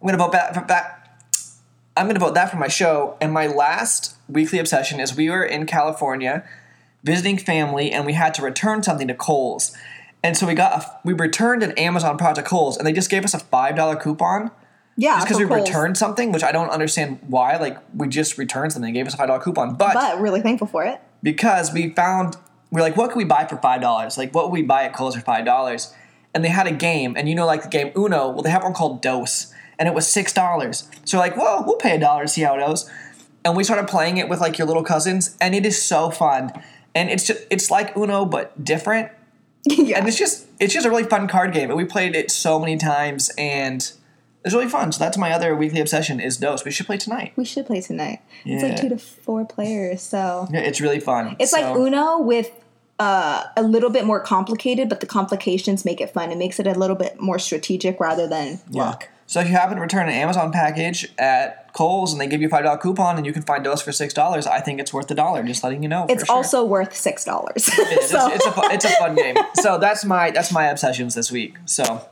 I'm 0.00 0.06
gonna 0.06 0.18
vote 0.18 0.32
that 0.32 0.54
for 0.54 0.64
that. 0.68 1.00
I'm 1.96 2.06
gonna 2.06 2.18
vote 2.20 2.34
that 2.34 2.50
for 2.50 2.56
my 2.56 2.68
show. 2.68 3.16
And 3.20 3.32
my 3.32 3.46
last 3.46 4.16
weekly 4.28 4.58
obsession 4.58 5.00
is 5.00 5.16
we 5.16 5.30
were 5.30 5.44
in 5.44 5.66
California 5.66 6.44
visiting 7.02 7.36
family, 7.36 7.92
and 7.92 8.06
we 8.06 8.14
had 8.14 8.32
to 8.34 8.42
return 8.42 8.82
something 8.82 9.08
to 9.08 9.14
Kohl's. 9.14 9.76
And 10.22 10.36
so 10.38 10.46
we 10.46 10.54
got 10.54 10.82
a, 10.82 11.00
we 11.04 11.12
returned 11.12 11.62
an 11.62 11.72
Amazon 11.72 12.16
product 12.16 12.36
to 12.36 12.42
Kohl's, 12.42 12.78
and 12.78 12.86
they 12.86 12.92
just 12.92 13.10
gave 13.10 13.24
us 13.24 13.34
a 13.34 13.38
five 13.38 13.76
dollar 13.76 13.96
coupon 13.96 14.50
yeah 14.96 15.16
just 15.16 15.26
because 15.26 15.38
we 15.38 15.46
Kohl's. 15.46 15.68
returned 15.68 15.98
something, 15.98 16.32
which 16.32 16.42
I 16.42 16.52
don't 16.52 16.70
understand 16.70 17.18
why. 17.26 17.56
Like 17.56 17.78
we 17.94 18.08
just 18.08 18.38
returned 18.38 18.72
something, 18.72 18.92
they 18.92 18.98
gave 18.98 19.06
us 19.06 19.14
a 19.14 19.16
five 19.18 19.28
dollar 19.28 19.40
coupon, 19.40 19.74
but 19.74 20.20
really 20.20 20.40
thankful 20.40 20.66
for 20.66 20.84
it 20.84 21.00
because 21.22 21.72
we 21.72 21.90
found 21.90 22.36
we're 22.74 22.80
like, 22.80 22.96
what 22.96 23.10
can 23.10 23.18
we 23.18 23.24
buy 23.24 23.46
for 23.46 23.56
five 23.56 23.80
dollars? 23.80 24.18
Like, 24.18 24.34
what 24.34 24.46
would 24.46 24.52
we 24.52 24.62
buy 24.62 24.82
at 24.82 24.92
Kohl's 24.92 25.14
for 25.14 25.20
five 25.20 25.44
dollars? 25.44 25.94
And 26.34 26.44
they 26.44 26.48
had 26.48 26.66
a 26.66 26.72
game, 26.72 27.14
and 27.16 27.28
you 27.28 27.34
know, 27.36 27.46
like 27.46 27.62
the 27.62 27.68
game 27.68 27.92
Uno. 27.96 28.28
Well, 28.30 28.42
they 28.42 28.50
have 28.50 28.64
one 28.64 28.74
called 28.74 29.00
DOS, 29.00 29.54
and 29.78 29.88
it 29.88 29.94
was 29.94 30.08
six 30.08 30.32
dollars. 30.32 30.88
So 31.04 31.16
like, 31.18 31.36
well, 31.36 31.62
we'll 31.64 31.76
pay 31.76 31.94
a 31.94 32.00
dollar 32.00 32.22
to 32.22 32.28
see 32.28 32.42
how 32.42 32.56
it 32.56 32.66
goes. 32.66 32.90
And 33.44 33.56
we 33.56 33.62
started 33.62 33.86
playing 33.86 34.16
it 34.16 34.28
with 34.28 34.40
like 34.40 34.58
your 34.58 34.66
little 34.66 34.82
cousins, 34.82 35.36
and 35.40 35.54
it 35.54 35.64
is 35.64 35.80
so 35.80 36.10
fun. 36.10 36.50
And 36.96 37.10
it's 37.10 37.24
just 37.24 37.46
it's 37.48 37.70
like 37.70 37.96
Uno 37.96 38.24
but 38.24 38.64
different, 38.64 39.12
yeah 39.64 39.98
and 39.98 40.08
it's 40.08 40.18
just 40.18 40.46
it's 40.58 40.74
just 40.74 40.84
a 40.84 40.90
really 40.90 41.04
fun 41.04 41.28
card 41.28 41.52
game. 41.52 41.70
And 41.70 41.76
we 41.76 41.84
played 41.84 42.16
it 42.16 42.32
so 42.32 42.58
many 42.58 42.76
times, 42.76 43.30
and 43.38 43.88
it's 44.44 44.52
really 44.52 44.68
fun. 44.68 44.90
So 44.90 44.98
that's 44.98 45.16
my 45.16 45.30
other 45.30 45.54
weekly 45.54 45.80
obsession 45.80 46.18
is 46.18 46.38
DOS. 46.38 46.64
We 46.64 46.72
should 46.72 46.86
play 46.86 46.98
tonight. 46.98 47.32
we 47.36 47.44
should 47.44 47.66
play 47.66 47.80
tonight 47.80 48.20
it's 48.44 48.62
like 48.64 48.76
two 48.80 48.88
to 48.88 48.98
four 48.98 49.44
players 49.44 50.02
so 50.02 50.48
Yeah, 50.50 50.60
it's 50.60 50.80
really 50.80 51.00
fun. 51.00 51.36
It's 51.38 51.52
like 51.52 51.64
Uno 51.76 52.18
with 52.18 52.50
uh, 52.98 53.44
a 53.56 53.62
little 53.62 53.90
bit 53.90 54.04
more 54.04 54.20
complicated, 54.20 54.88
but 54.88 55.00
the 55.00 55.06
complications 55.06 55.84
make 55.84 56.00
it 56.00 56.10
fun. 56.10 56.30
It 56.30 56.38
makes 56.38 56.60
it 56.60 56.66
a 56.66 56.74
little 56.74 56.96
bit 56.96 57.20
more 57.20 57.38
strategic 57.38 57.98
rather 57.98 58.28
than 58.28 58.60
luck. 58.70 59.08
So 59.26 59.40
if 59.40 59.48
you 59.48 59.54
happen 59.54 59.76
to 59.76 59.82
return 59.82 60.06
an 60.06 60.14
Amazon 60.14 60.52
package 60.52 61.10
at 61.18 61.72
Kohl's 61.72 62.12
and 62.12 62.20
they 62.20 62.26
give 62.26 62.40
you 62.40 62.46
a 62.46 62.50
five 62.50 62.64
dollar 62.64 62.78
coupon 62.78 63.16
and 63.16 63.24
you 63.24 63.32
can 63.32 63.42
find 63.42 63.64
DOS 63.64 63.82
for 63.82 63.90
six 63.90 64.12
dollars, 64.12 64.46
I 64.46 64.60
think 64.60 64.80
it's 64.80 64.92
worth 64.92 65.08
the 65.08 65.14
dollar. 65.14 65.42
Just 65.42 65.64
letting 65.64 65.82
you 65.82 65.88
know. 65.88 66.06
It's 66.08 66.22
for 66.22 66.26
sure. 66.26 66.36
also 66.36 66.64
worth 66.64 66.94
six 66.94 67.24
dollars. 67.24 67.68
It 67.68 67.98
is. 67.98 68.10
so, 68.10 68.30
it's, 68.30 68.46
it's 68.46 68.56
a 68.56 68.60
it's 68.72 68.84
a 68.84 68.90
fun 68.90 69.14
game. 69.14 69.36
So 69.54 69.78
that's 69.78 70.04
my 70.04 70.30
that's 70.30 70.52
my 70.52 70.66
obsessions 70.66 71.14
this 71.14 71.32
week. 71.32 71.56
So 71.64 72.06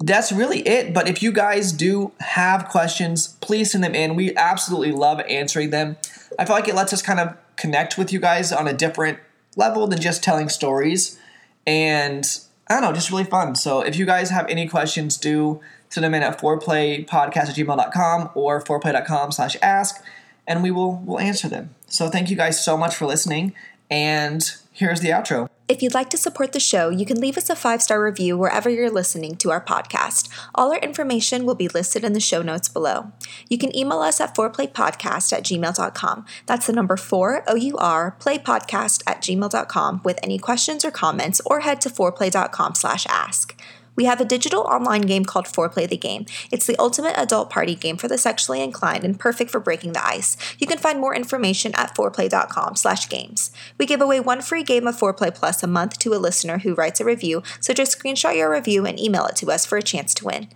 that's 0.00 0.32
really 0.32 0.66
it. 0.66 0.92
But 0.92 1.08
if 1.08 1.22
you 1.22 1.32
guys 1.32 1.72
do 1.72 2.12
have 2.18 2.68
questions, 2.68 3.28
please 3.40 3.70
send 3.70 3.84
them 3.84 3.94
in. 3.94 4.16
We 4.16 4.36
absolutely 4.36 4.92
love 4.92 5.20
answering 5.28 5.70
them. 5.70 5.96
I 6.38 6.44
feel 6.44 6.56
like 6.56 6.68
it 6.68 6.74
lets 6.74 6.92
us 6.92 7.00
kind 7.00 7.20
of 7.20 7.36
connect 7.56 7.96
with 7.96 8.12
you 8.12 8.18
guys 8.18 8.52
on 8.52 8.66
a 8.66 8.72
different 8.72 9.18
level 9.56 9.86
than 9.86 10.00
just 10.00 10.22
telling 10.22 10.48
stories. 10.48 11.18
And 11.66 12.26
I 12.68 12.74
don't 12.74 12.82
know, 12.82 12.92
just 12.92 13.10
really 13.10 13.24
fun. 13.24 13.54
So 13.54 13.80
if 13.80 13.96
you 13.96 14.06
guys 14.06 14.30
have 14.30 14.46
any 14.48 14.66
questions, 14.68 15.16
do 15.16 15.60
send 15.88 16.04
them 16.04 16.14
in 16.14 16.22
at 16.22 16.40
fourplaypodcast 16.40 17.36
at 17.36 17.54
gmail.com 17.54 18.30
or 18.34 18.62
foreplay.com 18.62 19.32
slash 19.32 19.56
ask, 19.60 20.02
and 20.46 20.62
we 20.62 20.70
will 20.70 21.02
we'll 21.04 21.20
answer 21.20 21.48
them. 21.48 21.74
So 21.86 22.08
thank 22.08 22.30
you 22.30 22.36
guys 22.36 22.62
so 22.64 22.76
much 22.76 22.94
for 22.96 23.06
listening. 23.06 23.54
And 23.90 24.42
here's 24.72 25.00
the 25.00 25.10
outro. 25.10 25.48
If 25.72 25.82
you'd 25.82 25.94
like 25.94 26.10
to 26.10 26.18
support 26.18 26.52
the 26.52 26.60
show, 26.60 26.90
you 26.90 27.06
can 27.06 27.18
leave 27.18 27.38
us 27.38 27.48
a 27.48 27.56
five 27.56 27.80
star 27.80 28.04
review 28.04 28.36
wherever 28.36 28.68
you're 28.68 28.90
listening 28.90 29.36
to 29.36 29.50
our 29.50 29.64
podcast. 29.64 30.28
All 30.54 30.70
our 30.70 30.78
information 30.78 31.46
will 31.46 31.54
be 31.54 31.68
listed 31.68 32.04
in 32.04 32.12
the 32.12 32.20
show 32.20 32.42
notes 32.42 32.68
below. 32.68 33.10
You 33.48 33.56
can 33.56 33.74
email 33.74 34.00
us 34.00 34.20
at 34.20 34.36
fourplaypodcast 34.36 35.32
at 35.32 35.44
gmail.com. 35.44 36.26
That's 36.44 36.66
the 36.66 36.74
number 36.74 36.98
four, 36.98 37.42
O 37.48 37.54
U 37.54 37.78
R, 37.78 38.14
playpodcast 38.20 39.02
at 39.06 39.22
gmail.com 39.22 40.02
with 40.04 40.18
any 40.22 40.38
questions 40.38 40.84
or 40.84 40.90
comments, 40.90 41.40
or 41.46 41.60
head 41.60 41.80
to 41.80 41.88
foreplay.com 41.88 42.74
slash 42.74 43.06
ask. 43.06 43.58
We 43.94 44.04
have 44.04 44.20
a 44.20 44.24
digital 44.24 44.62
online 44.62 45.02
game 45.02 45.24
called 45.24 45.46
Foreplay 45.46 45.88
the 45.88 45.96
Game. 45.96 46.26
It's 46.50 46.66
the 46.66 46.78
ultimate 46.78 47.14
adult 47.16 47.50
party 47.50 47.74
game 47.74 47.96
for 47.96 48.08
the 48.08 48.18
sexually 48.18 48.62
inclined 48.62 49.04
and 49.04 49.18
perfect 49.18 49.50
for 49.50 49.60
breaking 49.60 49.92
the 49.92 50.06
ice. 50.06 50.36
You 50.58 50.66
can 50.66 50.78
find 50.78 51.00
more 51.00 51.14
information 51.14 51.72
at 51.74 51.94
foreplay.com 51.94 52.76
slash 52.76 53.08
games. 53.08 53.50
We 53.78 53.86
give 53.86 54.00
away 54.00 54.20
one 54.20 54.40
free 54.40 54.62
game 54.62 54.86
of 54.86 54.98
Foreplay 54.98 55.34
Plus 55.34 55.62
a 55.62 55.66
month 55.66 55.98
to 56.00 56.14
a 56.14 56.16
listener 56.16 56.58
who 56.58 56.74
writes 56.74 57.00
a 57.00 57.04
review, 57.04 57.42
so 57.60 57.72
just 57.74 57.98
screenshot 57.98 58.36
your 58.36 58.50
review 58.50 58.86
and 58.86 58.98
email 58.98 59.26
it 59.26 59.36
to 59.36 59.50
us 59.50 59.66
for 59.66 59.76
a 59.76 59.82
chance 59.82 60.14
to 60.14 60.24
win. 60.24 60.48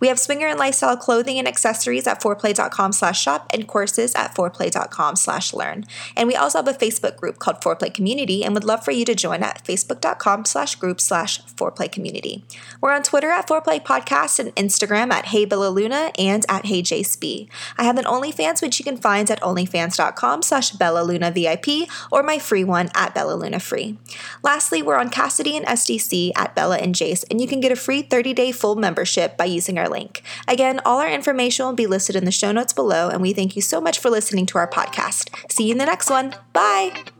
We 0.00 0.08
have 0.08 0.18
swinger 0.18 0.48
and 0.48 0.58
lifestyle 0.58 0.96
clothing 0.96 1.38
and 1.38 1.48
accessories 1.48 2.06
at 2.06 2.20
foreplay.com 2.20 2.92
slash 2.92 3.22
shop 3.22 3.46
and 3.54 3.66
courses 3.66 4.14
at 4.14 4.34
foreplay.com 4.34 5.16
slash 5.16 5.54
learn. 5.54 5.84
And 6.14 6.28
we 6.28 6.36
also 6.36 6.58
have 6.58 6.68
a 6.68 6.74
Facebook 6.74 7.16
group 7.16 7.38
called 7.38 7.62
Foreplay 7.62 7.94
Community 7.94 8.44
and 8.44 8.52
would 8.54 8.64
love 8.64 8.84
for 8.84 8.90
you 8.90 9.06
to 9.06 9.14
join 9.14 9.42
at 9.42 9.64
facebook.com 9.64 10.44
slash 10.44 10.74
group 10.74 11.00
slash 11.00 11.40
foreplay 11.44 11.90
community. 11.90 12.44
We're 12.84 12.92
on 12.92 13.02
Twitter 13.02 13.30
at 13.30 13.48
Fourplay 13.48 13.82
Podcast 13.82 14.38
and 14.38 14.54
Instagram 14.56 15.10
at 15.10 15.24
Hey 15.24 15.46
Bella 15.46 15.70
Luna 15.70 16.12
and 16.18 16.44
at 16.50 16.66
Hey 16.66 16.82
JSP. 16.82 17.48
I 17.78 17.84
have 17.84 17.96
an 17.96 18.04
OnlyFans 18.04 18.60
which 18.60 18.78
you 18.78 18.84
can 18.84 18.98
find 18.98 19.30
at 19.30 19.40
onlyfans.com 19.40 20.42
slash 20.42 20.72
Bella 20.72 21.02
Luna 21.02 21.30
VIP 21.30 21.88
or 22.12 22.22
my 22.22 22.38
free 22.38 22.62
one 22.62 22.90
at 22.94 23.14
Bella 23.14 23.36
Luna 23.36 23.58
Free. 23.58 23.96
Lastly, 24.42 24.82
we're 24.82 24.98
on 24.98 25.08
Kasidie 25.08 25.56
and 25.56 25.64
SDC 25.64 26.32
at 26.36 26.54
Bella 26.54 26.76
and 26.76 26.94
Jace, 26.94 27.24
and 27.30 27.40
you 27.40 27.46
can 27.46 27.60
get 27.60 27.72
a 27.72 27.76
free 27.76 28.02
30-day 28.02 28.52
full 28.52 28.76
membership 28.76 29.38
by 29.38 29.46
using 29.46 29.78
our 29.78 29.88
link. 29.88 30.22
Again, 30.46 30.78
all 30.84 30.98
our 30.98 31.10
information 31.10 31.64
will 31.64 31.72
be 31.72 31.86
listed 31.86 32.16
in 32.16 32.26
the 32.26 32.30
show 32.30 32.52
notes 32.52 32.74
below, 32.74 33.08
and 33.08 33.22
we 33.22 33.32
thank 33.32 33.56
you 33.56 33.62
so 33.62 33.80
much 33.80 33.98
for 33.98 34.10
listening 34.10 34.44
to 34.44 34.58
our 34.58 34.68
podcast. 34.68 35.30
See 35.50 35.64
you 35.64 35.72
in 35.72 35.78
the 35.78 35.86
next 35.86 36.10
one. 36.10 36.34
Bye! 36.52 37.13